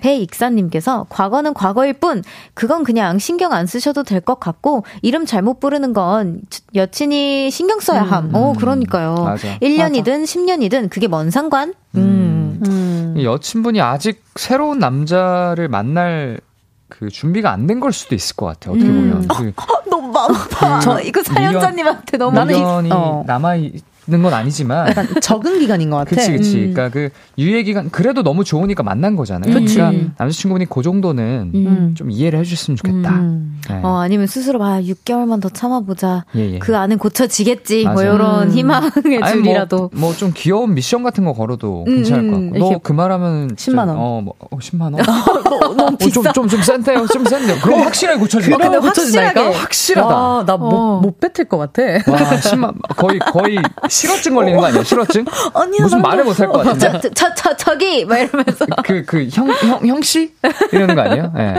[0.00, 2.22] 배익사님께서 과거는 과거일 뿐
[2.54, 6.40] 그건 그냥 신경 안 쓰셔도 될 것 같고 이름 잘못 부르는 건
[6.74, 8.26] 여친이 신경 써야 함.
[8.26, 8.30] 음.
[8.34, 8.93] 어 그러니까.
[8.94, 9.24] 그러니까요.
[9.24, 9.58] 맞아.
[9.60, 10.32] 1년이든 맞아.
[10.32, 11.74] 10년이든 그게 뭔 상관?
[11.96, 12.60] 음.
[12.66, 13.14] 음.
[13.22, 16.40] 여친분이 아직 새로운 남자를 만날
[16.88, 18.74] 그 준비가 안 된 걸 수도 있을 것 같아요.
[18.74, 19.10] 어떻게 음.
[19.10, 19.28] 보면.
[19.28, 20.78] 그, 어, 너무 마음 아파.
[20.78, 23.24] 그, 저 이거 사연자님한테 너무 나는 이, 어.
[23.26, 26.10] 남아 있 는건 아니지만 약간 적응 기간인 것 같아.
[26.10, 26.56] 그치 그치.
[26.58, 26.72] 음.
[26.74, 29.52] 그러니까 그 유예 기간 그래도 너무 좋으니까 만난 거잖아요.
[29.52, 29.76] 그치.
[29.76, 31.94] 그러니까 남자친구분이 그 정도는 음.
[31.96, 33.10] 좀 이해를 해주셨으면 좋겠다.
[33.10, 33.60] 음.
[33.68, 33.80] 네.
[33.82, 36.24] 어 아니면 스스로 아 6개월만 더 참아보자.
[36.36, 36.58] 예, 예.
[36.58, 37.84] 그 안은 고쳐지겠지.
[37.84, 38.08] 뭐 맞아요.
[38.08, 38.52] 뭐 이런 음.
[38.52, 39.90] 희망의 뭐 줄이라도.
[39.94, 42.58] 뭐좀 뭐 귀여운 미션 같은 거 걸어도 음, 괜찮을 것 같고.
[42.58, 43.90] 너 그 말하면 10만 원.
[43.96, 44.96] 어, 뭐, 어 10만 원.
[45.76, 46.20] 너무 비싸.
[46.20, 47.06] 어, 좀좀 좀 센데요.
[47.06, 47.56] 좀 센데요.
[47.62, 48.58] 그럼 확실하게 고쳐지겠다.
[48.70, 50.44] 근데 확실하게 확실하다.
[50.46, 51.00] 나못 어.
[51.00, 51.82] 못 뱉을 것 같아.
[52.12, 53.58] 와 10만 거의 거의
[53.94, 54.82] 실어증 걸리는 거 아니야?
[54.82, 55.24] 실어증?
[55.54, 57.00] 언니 무슨 말을 못 할 것 같은데.
[57.00, 58.04] 저, 저, 저, 저기!
[58.04, 58.66] 막 이러면서.
[58.84, 60.32] 그, 그, 형, 형, 형씨?
[60.72, 61.32] 이러는 거 아니에요?
[61.34, 61.54] 네.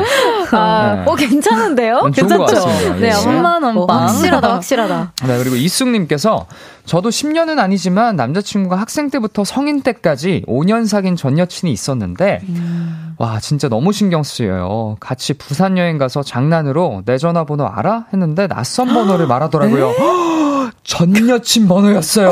[0.51, 1.03] 아, 네.
[1.11, 2.11] 어, 괜찮은데요?
[2.13, 2.67] 괜찮죠?
[2.99, 5.13] 네, 10만원 어, 확실하다, 확실하다.
[5.25, 6.45] 네, 그리고 이숙님께서
[6.85, 13.15] 저도 10년은 아니지만 남자친구가 학생 때부터 성인 때까지 5년 사귄 전 여친이 있었는데, 음.
[13.17, 14.97] 와, 진짜 너무 신경 쓰여요.
[14.99, 18.07] 같이 부산 여행 가서 장난으로 내 전화번호 알아?
[18.13, 19.93] 했는데 낯선 번호를 말하더라고요.
[20.83, 22.31] 전 여친 번호였어요.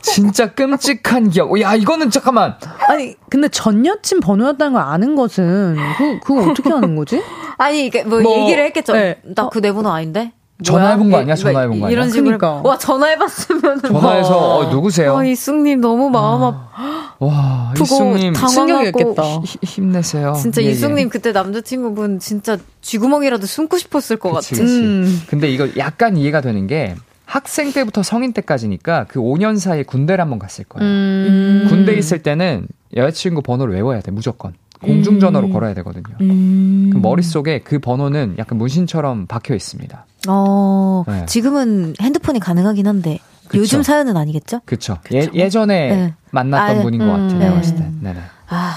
[0.00, 1.60] 진짜 끔찍한 기억.
[1.60, 2.56] 야, 이거는 잠깐만.
[2.88, 7.20] 아니, 근데 전 여친 번호였다는 걸 아는 것은 그 그거 어떻게 아는 거지?
[7.58, 8.92] 아니, 이게 뭐, 뭐 얘기를 했겠죠.
[8.92, 9.20] 네.
[9.24, 10.32] 나그 내 번호 아닌데.
[10.62, 11.34] 전화해본 거 아니야?
[11.34, 11.92] 전화해본 거 아니야?
[11.92, 12.38] 이런 식으로.
[12.38, 12.68] 그러니까.
[12.68, 13.82] 와, 전화해봤으면.
[13.86, 15.14] 전화해서, 어, 누구세요?
[15.14, 17.14] 어, 이승님 너무 마음 아.
[17.18, 18.34] 와, 이승님.
[18.34, 19.22] 충격이었겠다.
[19.62, 20.34] 힘내세요.
[20.40, 21.08] 진짜 예, 이승님 예.
[21.08, 24.56] 그때 남자친구분 진짜 쥐구멍이라도 숨고 싶었을 것 같아.
[24.62, 25.22] 음.
[25.28, 26.94] 근데 이거 약간 이해가 되는 게,
[27.26, 30.88] 학생 때부터 성인 때까지니까 그 5년 사이에 군대를 한번 갔을 거예요.
[30.88, 31.66] 음.
[31.68, 34.54] 군대 있을 때는 여자친구 번호를 외워야 돼, 무조건.
[34.86, 35.52] 공중전화로 음.
[35.52, 36.16] 걸어야 되거든요.
[36.20, 36.90] 음.
[36.92, 40.06] 그 머릿속에 그 번호는 약간 문신처럼 박혀 있습니다.
[40.28, 41.26] 어, 네.
[41.26, 43.18] 지금은 핸드폰이 가능하긴 한데
[43.48, 43.60] 그쵸.
[43.60, 44.60] 요즘 사연은 아니겠죠?
[44.64, 44.98] 그렇죠.
[45.12, 46.14] 예, 예전에 네.
[46.30, 47.38] 만났던 아, 분인 것 같아요.
[47.38, 47.86] 내가 봤을 때.
[48.00, 48.20] 네네.
[48.48, 48.76] 아,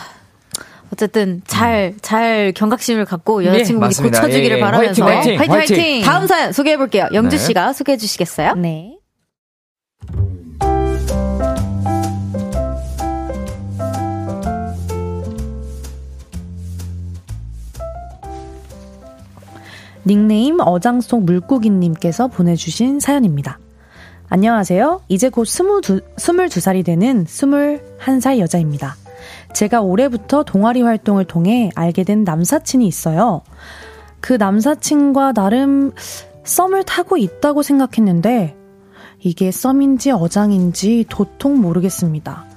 [0.93, 1.99] 어쨌든 잘, 음.
[2.01, 4.59] 잘 경각심을 갖고 여자친구분이 네, 고쳐주기를 예, 예.
[4.59, 6.01] 바라면서 화이팅, 화이팅, 화이팅, 화이팅!
[6.03, 7.07] 다음 사연 소개해 볼게요.
[7.13, 7.43] 영주 네.
[7.43, 8.55] 씨가 소개해 주시겠어요?
[8.55, 8.98] 네.
[20.09, 23.59] 닉네임 어장 속 물고기님께서 보내주신 사연입니다.
[24.27, 25.01] 안녕하세요.
[25.07, 28.95] 이제 곧 22, 22살이 되는 21살 여자입니다.
[29.53, 33.43] 제가 올해부터 동아리 활동을 통해 알게 된 남사친이 있어요.
[34.19, 35.91] 그 남사친과 나름
[36.43, 38.55] 썸을 타고 있다고 생각했는데
[39.19, 42.48] 이게 썸인지 어장인지 도통 모르겠습니다.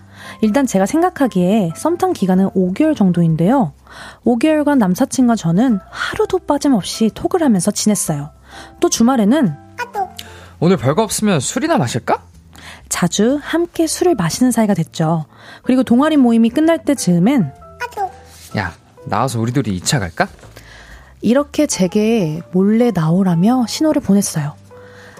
[0.42, 3.72] 일단 제가 생각하기에 썸탄 기간은 5개월 정도인데요.
[4.24, 8.30] 5개월간 남사친과 저는 하루도 빠짐없이 톡을 하면서 지냈어요.
[8.80, 9.54] 또 주말에는
[10.58, 12.24] 오늘 별거 없으면 술이나 마실까?
[12.88, 15.26] 자주 함께 술을 마시는 사이가 됐죠.
[15.62, 17.52] 그리고 동아리 모임이 끝날 때 즈음엔
[18.56, 18.72] 야,
[19.04, 20.28] 나와서 우리 둘이 2차 갈까?
[21.20, 24.54] 이렇게 제게 몰래 나오라며 신호를 보냈어요.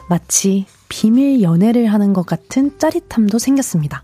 [0.09, 4.03] 마치 비밀 연애를 하는 것 같은 짜릿함도 생겼습니다.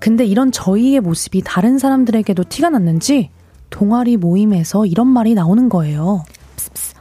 [0.00, 3.30] 근데 이런 저희의 모습이 다른 사람들에게도 티가 났는지
[3.68, 6.24] 동아리 모임에서 이런 말이 나오는 거예요.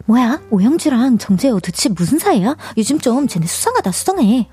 [0.05, 0.41] 뭐야?
[0.49, 2.55] 오영주랑 정재호 도대체 무슨 사이야?
[2.77, 4.47] 요즘 좀 쟤네 수상하다 수상해.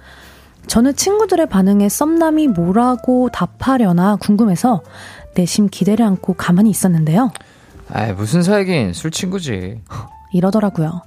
[0.67, 4.83] 저는 친구들의 반응에 썸남이 뭐라고 답하려나 궁금해서
[5.35, 7.31] 내심 기대를 안고 가만히 있었는데요.
[7.93, 9.81] 아 무슨 사이긴 술 친구지.
[10.33, 11.03] 이러더라고요.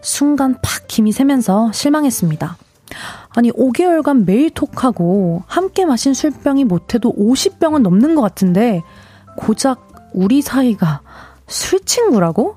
[0.00, 2.56] 순간 팍 김이 새면서 실망했습니다.
[3.36, 8.82] 아니 5개월간 매일 톡하고 함께 마신 술병이 못해도 50병은 넘는 것 같은데
[9.36, 11.02] 고작 우리 사이가
[11.48, 12.56] 술 친구라고?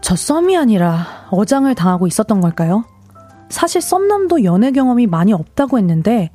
[0.00, 2.84] 저 썸이 아니라 어장을 당하고 있었던 걸까요?
[3.50, 6.30] 사실 썸남도 연애 경험이 많이 없다고 했는데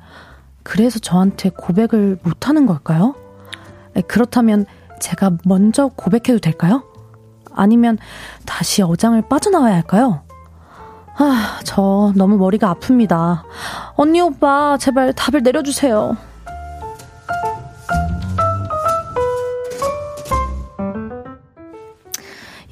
[0.62, 3.14] 그래서 저한테 고백을 못하는 걸까요?
[4.06, 4.66] 그렇다면
[5.00, 6.84] 제가 먼저 고백해도 될까요?
[7.52, 7.98] 아니면
[8.44, 10.25] 다시 어장을 빠져나와야 할까요?
[11.18, 13.42] 아, 저 너무 머리가 아픕니다.
[13.94, 16.16] 언니 오빠, 제발 답을 내려주세요.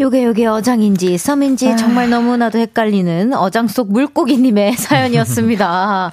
[0.05, 1.77] 요게 요게 어장인지 썸인지 아.
[1.77, 6.11] 정말 너무나도 헷갈리는 어장 속 물고기님의 사연이었습니다.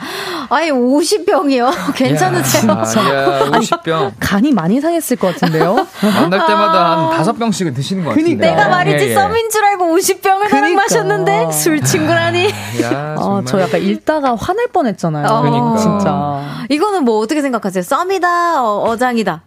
[0.50, 1.74] 아니 50병이요?
[1.96, 2.72] 괜찮으세요?
[2.72, 4.14] 야, 50병.
[4.18, 5.76] 간이 많이 상했을 것 같은데요?
[6.02, 8.36] 만날 때마다 한 5병씩은 드시는 것 같은데.
[8.36, 9.14] 내가 말이지 예, 예.
[9.14, 10.84] 썸인 줄 알고 50병을 그러니까.
[10.84, 12.46] 마셨는데 술 친구라니.
[12.82, 15.28] 야, 아, 저 약간 읽다가 화낼 뻔했잖아요.
[15.28, 15.78] 어, 그러니까.
[15.78, 16.42] 진짜.
[16.70, 17.84] 이거는 뭐 어떻게 생각하세요?
[17.84, 19.42] 썸이다, 어, 장이다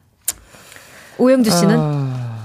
[1.16, 2.03] 오영주 씨는?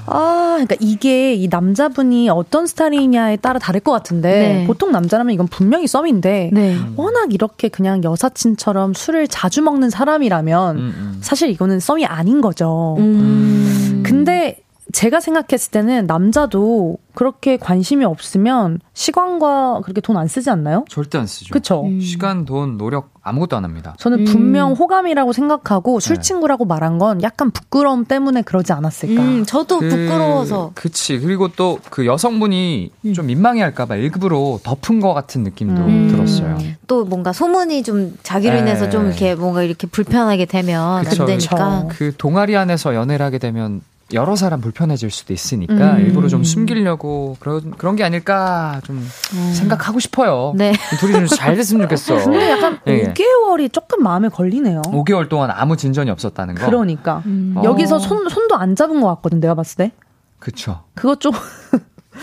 [0.10, 0.50] 아...
[0.60, 4.68] 아, 그러니까 이게 이 남자분이 어떤 스타일이냐에 따라 다를 것 같은데 네.
[4.68, 6.78] 보통 남자라면 이건 분명히 썸인데 네.
[6.96, 11.18] 워낙 이렇게 그냥 여사친처럼 술을 자주 먹는 사람이라면 음, 음.
[11.22, 12.96] 사실 이거는 썸이 아닌 거죠.
[13.00, 14.04] 음.
[14.06, 14.60] 근데
[14.92, 20.86] 제가 생각했을 때는 남자도 그렇게 관심이 없으면 시간과 그렇게 돈 안 쓰지 않나요?
[20.90, 21.52] 절대 안 쓰죠.
[21.52, 21.84] 그렇죠.
[21.86, 22.00] 음.
[22.02, 23.96] 시간, 돈, 노력 아무것도 안 합니다.
[24.00, 24.76] 저는 분명 음.
[24.76, 26.22] 호감이라고 생각하고 술 네.
[26.22, 29.22] 친구라고 말한 건 약간 부끄러움 때문에 그러지 않았을까.
[29.22, 30.72] 음, 저도 그, 부끄러워서.
[30.76, 31.20] 그치.
[31.20, 33.14] 그리고 또 그 여성분이 음.
[33.14, 36.08] 좀 민망해할까봐 일부러 덮은 것 같은 느낌도 음.
[36.10, 36.58] 들었어요.
[36.88, 38.60] 또 뭔가 소문이 좀 자기로 네.
[38.62, 41.84] 인해서 좀 이렇게 뭔가 이렇게 불편하게 되면 그쵸, 안 되니까.
[41.88, 41.88] 그쵸.
[41.90, 43.82] 그 동아리 안에서 연애를 하게 되면
[44.14, 46.00] 여러 사람 불편해질 수도 있으니까 음.
[46.00, 48.98] 일부러 좀 숨기려고 그런 그런 게 아닐까 좀
[49.34, 49.54] 음.
[49.54, 50.54] 생각하고 싶어요.
[50.56, 50.74] 네.
[51.00, 52.16] 둘이 좀 잘 됐으면 좋겠어.
[52.26, 53.14] 근데 약간 네.
[53.14, 54.82] 5개월이 조금 마음에 걸리네요.
[54.84, 56.66] 5개월 동안 아무 진전이 없었다는 거.
[56.66, 57.56] 그러니까 음.
[57.64, 59.92] 여기서 손 손도 안 잡은 것 같거든 내가 봤을 때.
[60.40, 60.84] 그쵸.
[60.96, 61.34] 그것 좀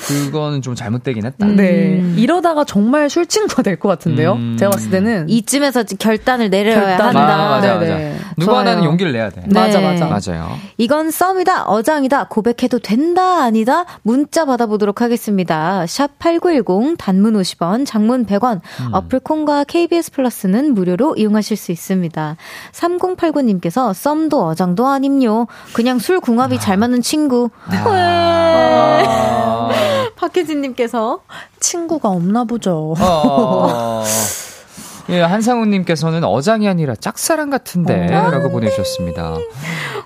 [0.07, 1.47] 그거는 좀 잘못되긴 했다.
[1.47, 1.99] 네.
[2.01, 2.14] 음.
[2.18, 4.32] 이러다가 정말 술 친구가 될 것 같은데요.
[4.34, 4.57] 음.
[4.59, 7.07] 제가 봤을 때는 이쯤에서 결단을 내려야 결단.
[7.09, 7.20] 한다.
[7.20, 7.99] 맞아, 맞아, 맞아.
[8.38, 9.42] 누구 하나는 용기를 내야 돼.
[9.47, 9.61] 네.
[9.61, 10.07] 맞아, 맞아.
[10.07, 10.57] 맞아요.
[10.78, 13.84] 이건 썸이다, 어장이다, 고백해도 된다, 아니다.
[14.03, 15.84] 문자 받아보도록 하겠습니다.
[15.86, 18.61] 샵 #8910 단문 50원, 장문 100원.
[18.80, 18.88] 음.
[18.92, 22.36] 어플 콘과 KBS 플러스는 무료로 이용하실 수 있습니다.
[22.72, 25.47] 3089님께서 썸도 어장도 아님요.
[25.74, 26.61] 그냥 술 궁합이 아.
[26.61, 27.51] 잘 맞는 친구.
[27.68, 29.70] 아.
[30.17, 31.21] 박혜진님께서
[31.61, 32.95] 친구가 없나 보죠.
[32.99, 34.05] 어, 어, 어.
[35.09, 38.31] 예, 한상우님께서는 어장이 아니라 짝사랑 같은데 어.
[38.31, 39.37] 라고 보내주셨습니다.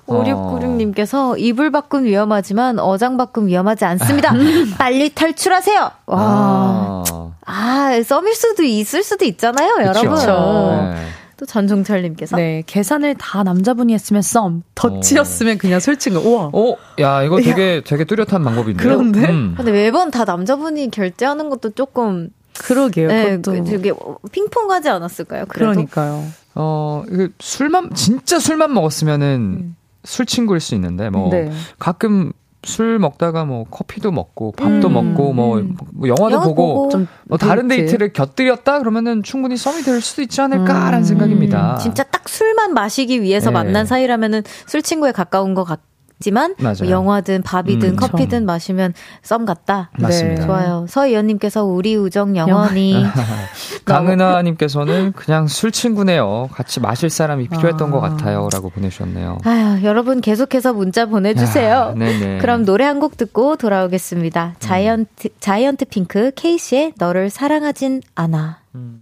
[0.07, 4.35] 5696님께서 이불 밖은 위험하지만 어장 밖은 위험하지 않습니다.
[4.79, 5.91] 빨리 탈출하세요.
[6.07, 6.19] 와.
[6.19, 9.87] 아, 아 썸일 수도 있을 수도 있잖아요, 그쵸.
[9.87, 10.91] 여러분.
[10.91, 11.07] 네.
[11.41, 15.59] 또 전종철님께서 네 계산을 다 남자분이 했으면 썸 덧치였으면 어.
[15.59, 17.81] 그냥 솔직히 우와 어, 야 이거 되게 야.
[17.83, 18.77] 되게 뚜렷한 방법인데요.
[18.77, 19.55] 그런데 음.
[19.57, 22.29] 근데 매번 다 남자분이 결제하는 것도 조금
[22.59, 23.09] 그러게요.
[23.09, 23.91] 네, 그것도 되게
[24.31, 25.47] 핑퐁하지 않았을까요?
[25.49, 25.71] 그래도?
[25.73, 26.27] 그러니까요.
[26.57, 27.05] 어,
[27.39, 29.77] 술만 진짜 술만 먹었으면은 음.
[30.05, 31.51] 술 친구일 수 있는데 뭐 네.
[31.79, 32.33] 가끔
[32.63, 35.77] 술 먹다가 뭐 커피도 먹고 밥도 음, 먹고 뭐, 음.
[35.95, 40.23] 뭐 영화도 영화 보고, 보고 뭐 다른 데이트 를 곁들였다 그러면은 충분히 썸이 될 수도
[40.23, 41.79] 있지 않을까라는 음, 생각입니다.
[41.79, 43.55] 진짜 딱 술만 마시기 위해서 네.
[43.55, 45.81] 만난 사이라면은 술 친구에 가까운 것 같.
[46.21, 49.91] 지만 뭐 영화든 밥이든 음, 커피든 마시면 썸 같다.
[49.99, 50.41] 맞습니다.
[50.43, 50.47] 네.
[50.47, 50.87] 좋아요.
[50.89, 52.95] 서희연님께서 우리 우정 영원히.
[53.85, 56.49] 강은하님께서는 그냥 술 친구네요.
[56.53, 57.93] 같이 마실 사람이 필요했던 아.
[57.93, 59.39] 것 같아요.라고 보내주셨네요.
[59.45, 61.95] 아유, 여러분 계속해서 문자 보내주세요.
[61.97, 64.57] 아, 그럼 노래 한 곡 듣고 돌아오겠습니다.
[64.59, 68.59] 자이언트 자이언트 핑크 케이시의 너를 사랑하진 않아.
[68.75, 69.01] 음.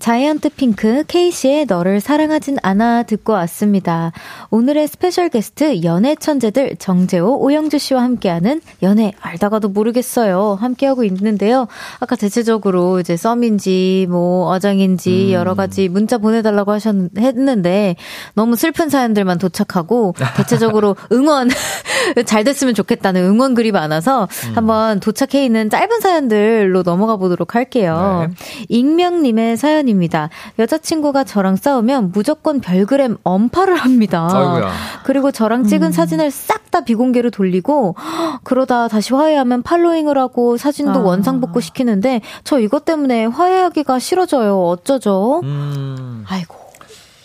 [0.00, 4.12] 자이언트 핑크 케이시의 너를 사랑하진 않아 듣고 왔습니다.
[4.50, 10.56] 오늘의 special guest 연애 천재들 정재호, 오영주 씨와 함께하는 연애 알다가도 모르겠어요.
[10.58, 11.68] 함께하고 있는데요.
[12.00, 15.32] 아까 대체적으로 이제 썸인지 뭐 어장인지 음.
[15.32, 17.96] 여러 가지 문자 보내달라고 하셨는데
[18.34, 21.50] 너무 슬픈 사연들만 도착하고 대체적으로 응원
[22.24, 24.56] 잘 됐으면 좋겠다는 응원 글이 많아서 음.
[24.56, 28.26] 한번 도착해 있는 짧은 사연들로 넘어가 보도록 할게요.
[28.28, 28.34] 네.
[28.70, 30.30] 익명님의 사연이 사연입니다.
[30.58, 34.28] 여자친구가 저랑 싸우면 무조건 별그램 엄파를 합니다.
[34.30, 34.70] 아이고야.
[35.04, 35.92] 그리고 저랑 찍은 음.
[35.92, 37.96] 사진을 싹 다 비공개로 돌리고
[38.44, 41.02] 그러다 다시 화해하면 팔로잉을 하고 사진도 아.
[41.02, 44.56] 원상복구 시키는데 저 이것 때문에 화해하기가 싫어져요.
[44.56, 45.40] 어쩌죠?
[45.42, 46.24] 음.
[46.28, 46.54] 아이고.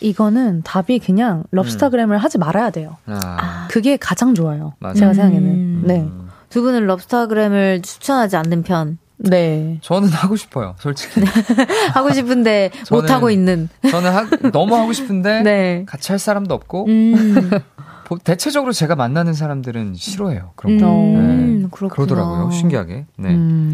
[0.01, 2.20] 이거는 답이 그냥 럽스타그램을 음.
[2.20, 2.97] 하지 말아야 돼요.
[3.05, 3.68] 아.
[3.70, 4.74] 그게 가장 좋아요.
[4.80, 4.99] 맞아.
[4.99, 5.47] 제가 생각에는.
[5.47, 5.84] 음.
[5.86, 6.09] 네.
[6.49, 8.97] 두 분은 럽스타그램을 추천하지 않는 편.
[9.18, 9.78] 네.
[9.82, 11.22] 저는 하고 싶어요, 솔직히.
[11.22, 11.26] 네.
[11.93, 13.70] 하고 싶은데 못 하고 있는.
[13.89, 15.86] 저는 하, 너무 하고 싶은데 네.
[15.88, 16.86] 같이 할 사람도 없고.
[16.88, 17.49] 음.
[18.24, 20.51] 대체적으로 제가 만나는 사람들은 싫어해요.
[20.55, 20.86] 그런 거.
[20.88, 21.68] 음, 네.
[21.72, 22.51] 그러더라고요.
[22.51, 23.05] 신기하게.
[23.18, 23.30] 네.
[23.30, 23.72] 음.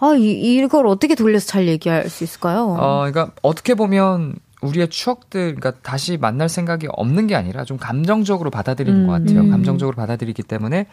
[0.00, 2.76] 아, 이, 이걸 어떻게 돌려서 잘 얘기할 수 있을까요?
[2.78, 8.50] 어, 그러니까 어떻게 보면 우리의 추억들, 그러니까 다시 만날 생각이 없는 게 아니라 좀 감정적으로
[8.50, 9.40] 받아들이는 음, 것 같아요.
[9.40, 9.50] 음.
[9.50, 10.86] 감정적으로 받아들이기 때문에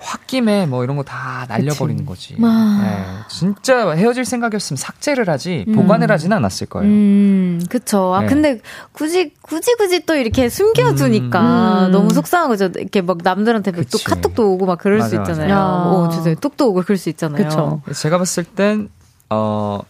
[0.00, 2.34] 홧김에 뭐 이런 거 다 날려버리는 그치.
[2.34, 2.42] 거지.
[2.42, 2.80] 아.
[2.82, 5.72] 네, 진짜 헤어질 생각이었으면 삭제를 하지 음.
[5.74, 6.88] 보관을 하지는 않았을 거예요.
[6.88, 8.14] 음, 그쵸.
[8.14, 8.26] 아, 네.
[8.26, 8.60] 근데
[8.92, 11.90] 굳이, 굳이, 굳이 또 이렇게 숨겨두니까 음.
[11.92, 12.66] 너무 속상한 거죠.
[12.76, 15.48] 이렇게 막 남들한테 또 카톡도 오고 막 그럴 맞아, 수 있잖아요.
[15.48, 15.66] 맞아.
[15.66, 16.36] 어, 죄송해요.
[16.40, 17.42] 뚝도 오고 그럴 수 있잖아요.
[17.44, 17.82] 그쵸.
[17.94, 18.88] 제가 봤을 땐,
[19.30, 19.80] 어,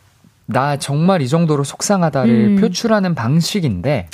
[0.47, 2.57] 나 정말 이 정도로 속상하다를 음.
[2.61, 4.09] 표출하는 방식인데,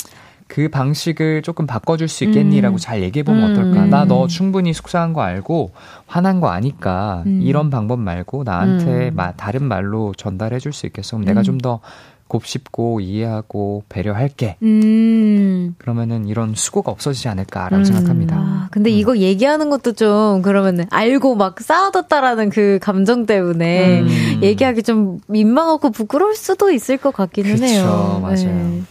[0.54, 2.78] 그 방식을 조금 바꿔줄 수 있겠니라고 음.
[2.78, 3.50] 잘 얘기해보면 음.
[3.50, 3.86] 어떨까?
[3.86, 5.72] 나 너 충분히 속상한 거 알고
[6.06, 7.40] 화난 거 아니까 음.
[7.42, 11.16] 이런 방법 말고 나한테 마, 다른 말로 전달해줄 수 있겠어?
[11.16, 11.42] 그럼 내가 음.
[11.42, 11.80] 좀더
[12.28, 14.56] 곱씹고 이해하고 배려할게.
[14.62, 15.74] 음.
[15.78, 17.84] 그러면은 이런 수고가 없어지지 않을까라고 음.
[17.84, 18.36] 생각합니다.
[18.36, 18.94] 아, 근데 음.
[18.94, 24.38] 이거 얘기하는 것도 좀 그러면은 알고 막 싸워뒀다라는 그 감정 때문에 음.
[24.42, 28.18] 얘기하기 좀 민망하고 부끄러울 수도 있을 것 같기는 그쵸, 해요.
[28.22, 28.36] 맞아요.
[28.36, 28.82] 네.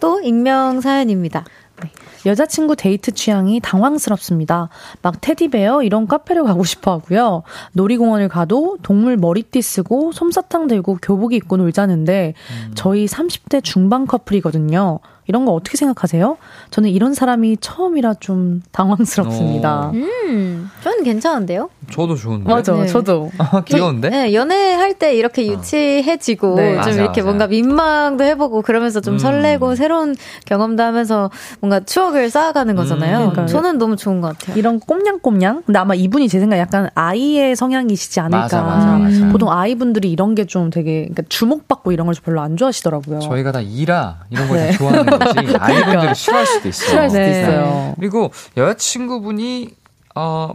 [0.00, 1.44] 또 익명 사연입니다.
[1.82, 1.90] 네.
[2.26, 4.68] 여자친구 데이트 취향이 당황스럽습니다.
[5.02, 7.42] 막 테디베어 이런 카페를 가고 싶어 하고요.
[7.72, 12.34] 놀이공원을 가도 동물 머리띠 쓰고 솜사탕 들고 교복 입고 놀자는데
[12.66, 12.72] 음.
[12.74, 15.00] 저희 30대 중반 커플이거든요.
[15.26, 16.36] 이런 거 어떻게 생각하세요?
[16.70, 19.86] 저는 이런 사람이 처음이라 좀 당황스럽습니다.
[19.88, 19.90] 어.
[19.92, 21.68] 음, 저는 괜찮은데요?
[21.90, 22.50] 저도 좋은데.
[22.50, 22.86] 맞아, 네.
[22.86, 23.30] 저도.
[23.66, 24.08] 귀여운데?
[24.10, 25.52] 네, 연애할 때 이렇게 어.
[25.52, 26.68] 유치해지고 네.
[26.68, 27.24] 좀 맞아, 이렇게 맞아.
[27.24, 29.18] 뭔가 민망도 해보고 그러면서 좀 음.
[29.18, 30.14] 설레고 새로운
[30.46, 33.32] 경험도 하면서 뭔가 추억을 쌓아가는 거잖아요.
[33.36, 33.46] 음.
[33.46, 34.56] 저는 너무 좋은 것 같아요.
[34.56, 35.62] 이런 꼼냥꼼냥?
[35.66, 38.40] 근데 아마 이분이 제 생각 약간 아이의 성향이시지 않을까.
[38.40, 43.20] 맞아, 맞아, 보통 아이분들이 이런 게 좀 되게 그러니까 주목받고 이런 걸 별로 안 좋아하시더라고요.
[43.20, 44.72] 저희가 다 이라 이런 걸 네.
[44.72, 46.14] 좋아하는 그러니까.
[46.14, 46.88] 싫어할 수도 있어요.
[46.88, 47.30] 싫어할 수도 네.
[47.30, 47.94] 있어요.
[47.98, 49.70] 그리고 여자친구분이
[50.14, 50.54] 어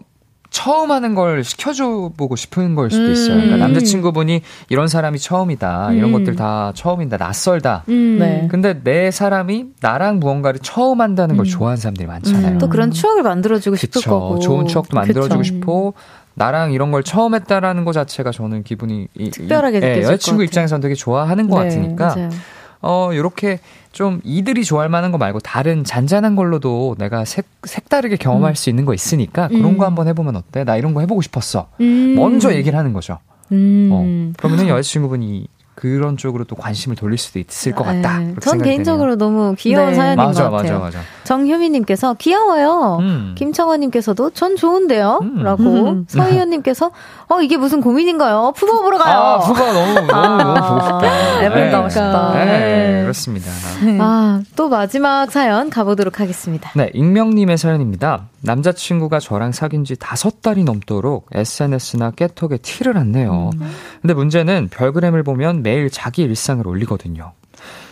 [0.52, 3.36] 처음 하는 걸 시켜줘 보고 싶은 걸 수도 있어요.
[3.36, 3.60] 그러니까 음.
[3.60, 5.94] 남자친구분이 이런 사람이 처음이다.
[5.94, 6.14] 이런 음.
[6.14, 7.18] 것들 다 처음이다.
[7.18, 7.84] 낯설다.
[7.90, 8.18] 음.
[8.20, 8.48] 네.
[8.50, 11.50] 근데 내 사람이 나랑 무언가를 처음 한다는 걸 음.
[11.50, 12.58] 좋아하는 사람들이 많잖아요.
[12.58, 14.10] 또 그런 추억을 만들어주고 싶을 그쵸.
[14.10, 14.40] 거고.
[14.40, 15.44] 좋은 추억도 만들어주고 그쵸.
[15.44, 15.94] 싶고
[16.34, 20.96] 나랑 이런 걸 처음 했다라는 것 자체가 저는 기분이 특별하게 이, 예, 여자친구 입장에서는 되게
[20.96, 22.30] 좋아하는 것 네, 같으니까 맞아요.
[22.82, 23.60] 어 요렇게
[23.92, 28.56] 좀 이들이 좋아할 만한 거 말고 다른 잔잔한 걸로도 내가 색, 색다르게 경험할 음.
[28.56, 29.78] 수 있는 거 있으니까 그런 음.
[29.78, 30.64] 거 한번 해보면 어때?
[30.64, 31.70] 나 이런 거 해보고 싶었어.
[31.82, 32.16] 음.
[32.16, 33.20] 먼저 얘기를 하는 거죠.
[33.52, 33.90] 음.
[33.92, 35.48] 어, 그러면은 여자친구분이
[35.80, 38.20] 그런 쪽으로 또 관심을 돌릴 수도 있을 것 같다.
[38.20, 38.36] 네.
[38.42, 39.96] 전 개인적으로 너무 귀여운 네.
[39.96, 40.80] 사연인 맞아, 것 같아요.
[40.80, 41.00] 맞아, 맞아.
[41.24, 42.98] 정효미님께서 귀여워요.
[43.00, 43.36] 음.
[43.38, 45.20] 김청원님께서도 전 좋은데요.
[45.22, 45.42] 음.
[45.42, 46.06] 라고 음.
[46.10, 46.92] 서희연님께서
[47.30, 48.52] 어 이게 무슨 고민인가요?
[48.58, 49.18] 푸바 보러 가요.
[49.18, 51.00] 아 푸바 너무 너무 너무 보고 싶다.
[51.40, 51.70] 네, 네.
[51.72, 52.34] 너무 싶다.
[52.34, 53.02] 네, 네.
[53.04, 53.50] 그렇습니다.
[54.02, 56.72] 아또 마지막 사연 가보도록 하겠습니다.
[56.76, 58.28] 네 익명님의 사연입니다.
[58.42, 63.52] 남자친구가 저랑 사귄 지 다섯 달이 넘도록 SNS나 깨톡에 티를 안 내요.
[63.62, 63.72] 음.
[64.02, 67.34] 근데 문제는 별그램을 보면 매일 자기 일상을 올리거든요.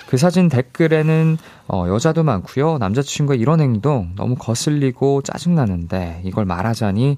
[0.08, 2.80] 그 사진 댓글에는 어, 여자도 많고요.
[2.80, 7.18] 남자친구의 이런 행동 너무 거슬리고 짜증나는데 이걸 말하자니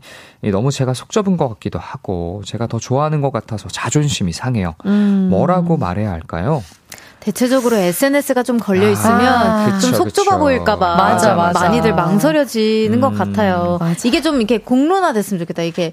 [0.52, 4.74] 너무 제가 속 좁은 것 같기도 하고 제가 더 좋아하는 것 같아서 자존심이 상해요.
[4.86, 5.28] 음.
[5.30, 6.62] 뭐라고 말해야 할까요?
[7.20, 11.60] 대체적으로 SNS가 좀 걸려 있으면 아, 좀속 좁아 보일까봐 맞아, 맞아.
[11.60, 13.78] 많이들 망설여지는 음, 것 같아요.
[13.80, 14.08] 맞아.
[14.08, 15.64] 이게 좀 이렇게 공론화 됐으면 좋겠다.
[15.64, 15.92] 이게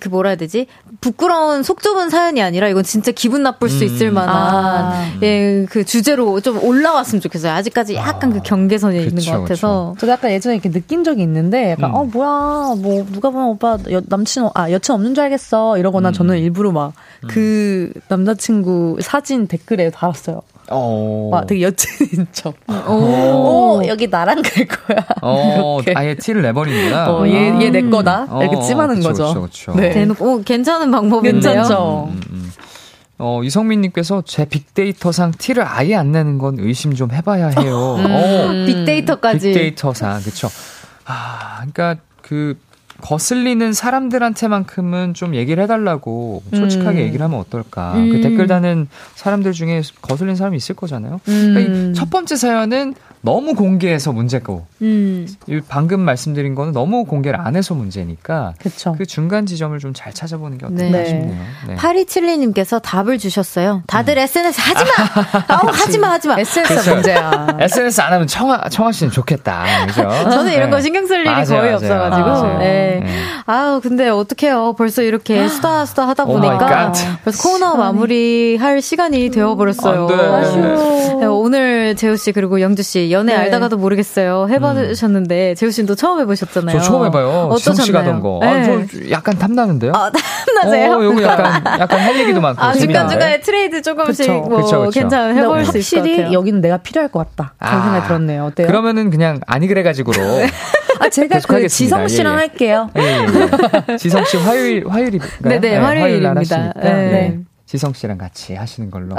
[0.00, 0.66] 그 뭐라 해야 되지?
[1.00, 3.86] 부끄러운 속 좁은 사연이 아니라 이건 진짜 기분 나쁠 수 음.
[3.86, 5.12] 있을 만한 아.
[5.22, 7.52] 예, 그 주제로 좀 올라왔으면 좋겠어요.
[7.52, 9.94] 아직까지 약간 아, 그 경계선에 그쵸, 있는 것 같아서.
[9.98, 11.94] 저도 약간 예전에 이렇게 느낀 적이 있는데 약간 음.
[11.94, 16.12] 어 뭐야 뭐 누가 보면 오빠 여, 남친 아 여친 없는 줄 알겠어 이러거나 음.
[16.12, 16.92] 저는 일부러 막그
[17.24, 17.28] 음.
[17.28, 20.42] 그 남자친구 사진 댓글에 달았어요.
[20.70, 21.28] 어.
[21.32, 22.54] 와, 되게 여친인 척.
[22.88, 22.92] 오.
[22.92, 25.04] 오, 여기 나랑 갈 거야.
[25.22, 27.10] 어, 아예 티를 내버리는구나.
[27.12, 28.26] 어, 얘, 얘 내 거다.
[28.28, 29.24] 어, 이렇게 찜하는 그쵸, 거죠.
[29.26, 29.74] 그쵸, 그쵸.
[29.74, 29.90] 네.
[29.90, 31.52] 대놓고, 오, 괜찮은 방법인데요.
[31.54, 32.08] 괜찮죠.
[32.10, 32.52] 음, 음, 음.
[33.20, 37.96] 어, 이성민님께서 제 빅데이터상 티를 아예 안 내는 건 의심 좀 해봐야 해요.
[37.98, 39.48] 음, 어, 빅데이터까지.
[39.52, 40.48] 빅데이터상, 그쵸.
[41.04, 42.56] 아, 그러니까 그
[43.00, 47.04] 거슬리는 사람들한테만큼은 좀 얘기를 해달라고 솔직하게 음.
[47.04, 47.92] 얘기를 하면 어떨까.
[47.92, 48.10] 그 음.
[48.10, 51.20] 그 댓글 다는 사람들 중에 거슬리는 사람이 있을 거잖아요.
[51.28, 51.54] 음.
[51.54, 55.26] 그러니까 첫 번째 사연은 너무 공개해서 문제고 음.
[55.68, 58.94] 방금 말씀드린 거는 너무 공개를 안 해서 문제니까 그쵸.
[58.96, 61.06] 그 중간 지점을 좀 잘 찾아보는 게 어떨까 네.
[61.06, 61.34] 싶네요.
[61.66, 61.74] 네.
[61.76, 63.82] 8272님께서 답을 주셨어요.
[63.86, 64.22] 다들 음.
[64.22, 64.90] SNS 하지 마.
[65.56, 66.38] 아 우 하지 마 하지 마.
[66.38, 66.94] SNS 그렇죠.
[66.94, 67.46] 문제야.
[67.58, 69.64] SNS 안 하면 청아 청아 씨는 좋겠다.
[69.86, 70.02] 그죠?
[70.30, 70.76] 저는 이런 네.
[70.76, 71.74] 거 신경 쓸 일이 맞아요, 거의 맞아요.
[71.76, 72.28] 없어 가지고.
[72.30, 73.00] 아, 네.
[73.02, 73.22] 네.
[73.46, 74.74] 아우 근데 어떡해요.
[74.74, 76.92] 벌써 이렇게 수다 수다 하다 보니까
[77.24, 80.06] 그래서 코너 마무리할 시간이 되어 버렸어요.
[81.20, 83.38] 네, 오늘 재우 씨 그리고 영주 씨 연애 네.
[83.38, 84.48] 알다가도 모르겠어요.
[84.50, 85.54] 해보셨는데 음.
[85.54, 86.78] 재우 씨도 처음 해보셨잖아요.
[86.78, 87.48] 저 처음 해봐요.
[87.52, 87.92] 어떠셨나요?
[87.92, 88.38] 가던 거.
[88.42, 88.48] 네.
[88.48, 89.92] 아, 저 약간 탐나는데요.
[89.94, 90.92] 아, 탐나세요?
[90.92, 92.62] 어, 요거 약간 약간 할 얘기도 많고.
[92.62, 94.40] 아, 중간 중간에 트레이드 조금씩 그쵸.
[94.40, 94.90] 뭐 그쵸, 그쵸.
[95.00, 96.14] 괜찮아 해볼 수 있을 것 같아요.
[96.16, 97.54] 확실히 여기는 내가 필요할 것 같다.
[97.58, 98.44] 그런 아, 생각이 들었네요.
[98.46, 98.66] 어때요?
[98.66, 100.18] 그러면은 그냥 아니 그래가지고로.
[101.00, 101.68] 아, 제가 그 하겠습니다.
[101.68, 102.38] 지성 씨랑 예, 예.
[102.40, 102.90] 할게요.
[102.96, 103.26] 예,
[103.92, 103.96] 예.
[103.96, 106.72] 지성 씨 화요일 화요일이 네네 네, 화요일입니다.
[106.76, 106.82] 네.
[106.82, 107.38] 네.
[107.68, 109.14] 지성 씨랑 같이 하시는 걸로.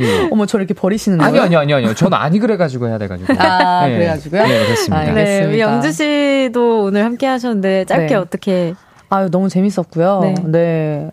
[0.00, 0.28] 예.
[0.30, 1.28] 어머, 저를 이렇게 버리시는 거예요?
[1.28, 1.94] 아니요, 아니요, 아니요, 아니요.
[1.94, 3.34] 저는 아니 그래가지고 해야 돼가지고.
[3.38, 3.92] 아, 네.
[3.94, 4.42] 그래가지고요?
[4.46, 5.12] 네, 그렇습니다.
[5.12, 8.14] 네, 영주 씨도 오늘 함께 하셨는데 짧게 네.
[8.14, 8.74] 어떻게.
[9.10, 10.20] 아유, 너무 재밌었고요.
[10.22, 10.34] 네.
[10.46, 11.10] 네.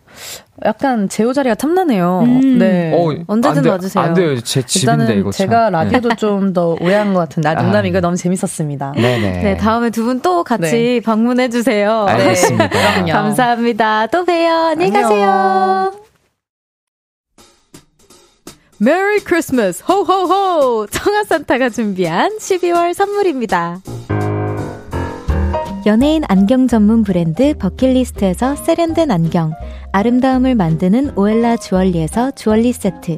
[0.64, 2.22] 약간 재호 자리가 탐나네요.
[2.24, 2.58] 음.
[2.58, 2.94] 네.
[2.96, 4.04] 어, 언제든 안 와주세요.
[4.06, 4.40] 안 돼요.
[4.40, 5.32] 제 집인데 이거.
[5.32, 6.16] 제가 라디오도 네.
[6.16, 7.50] 좀더 오해한 것 같은데.
[7.50, 8.02] 아, 농담이고 아.
[8.02, 8.94] 너무 재밌었습니다.
[8.96, 9.42] 네네.
[9.44, 11.00] 네, 다음에 두 분 또 같이 네.
[11.04, 12.06] 방문해 주세요.
[12.08, 12.68] 알겠습니다.
[13.04, 13.12] 네.
[13.12, 14.08] 감사합니다.
[14.08, 14.54] 또 봬요.
[14.72, 15.92] 안녕히 가세요.
[18.80, 23.82] merry Christmas 호호호 청하산타가 준비한 12월 선물입니다.
[25.88, 29.54] 연예인 안경 전문 브랜드 버킷리스트에서 세련된 안경
[29.94, 33.18] 아름다움을 만드는 오엘라 주얼리에서 주얼리 세트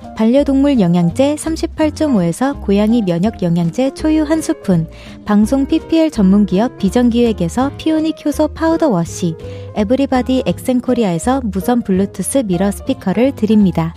[0.15, 4.87] 반려동물 영양제 38.5에서 고양이 면역 영양제 초유 한 스푼
[5.25, 9.35] 방송 PPL 전문기업 비전기획에서 피오닉 효소 파우더 워시
[9.75, 13.93] 에브리바디 엑센코리아에서 무선 블루투스 미러 스피커를 드립니다.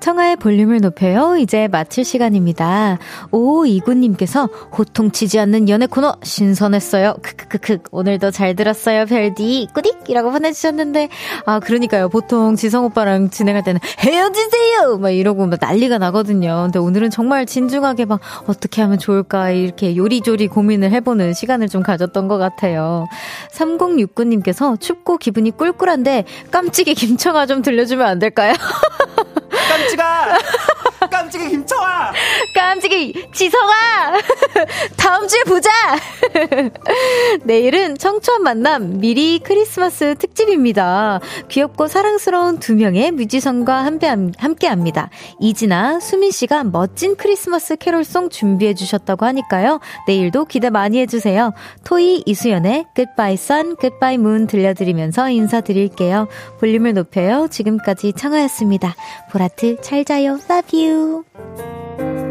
[0.00, 1.36] 청하의 볼륨을 높여요.
[1.36, 2.98] 이제 마칠 시간입니다.
[3.30, 4.46] 오 이구님께서
[4.76, 7.16] 호통치지 않는 연애 코너 신선했어요.
[7.22, 9.06] 크크크크 오늘도 잘 들었어요.
[9.06, 11.08] 별디 꾸딕이라고 보내주셨는데
[11.46, 12.08] 아 그러니까요.
[12.08, 16.62] 보통 지성 오빠랑 진행할 때는 헤어지세요 막 이러고 막 난리가 나거든요.
[16.64, 22.28] 근데 오늘은 정말 진중하게 막 어떻게 하면 좋을까 이렇게 요리조리 고민을 해보는 시간을 좀 가졌던
[22.28, 23.06] 것 같아요.
[23.52, 28.54] 3069님께서 춥고 기분이 꿀꿀한데 깜찍이 김청아 좀 들려주면 안 될까요?
[29.78, 30.38] 깜찍아!
[31.18, 32.12] 깜찍이 김청아!
[32.54, 34.12] 깜찍이 지성아!
[34.96, 35.68] 다음 주에 보자!
[37.42, 41.18] 내일은 청초한 만남 미리 크리스마스 특집입니다.
[41.48, 45.10] 귀엽고 사랑스러운 두 명의 뮤지션과 함께 합니다.
[45.40, 49.80] 이진아, 수민 씨가 멋진 크리스마스 캐롤송 준비해 주셨다고 하니까요.
[50.06, 51.52] 내일도 기대 많이 해주세요.
[51.82, 56.28] 토이 이수연의 Goodbye Sun, Goodbye Moon 들려드리면서 인사드릴게요.
[56.60, 57.48] 볼륨을 높여요.
[57.50, 58.94] 지금까지 청하였습니다.
[59.32, 60.38] 보라트 잘 자요.
[60.48, 61.07] Love you.
[61.08, 62.27] ー。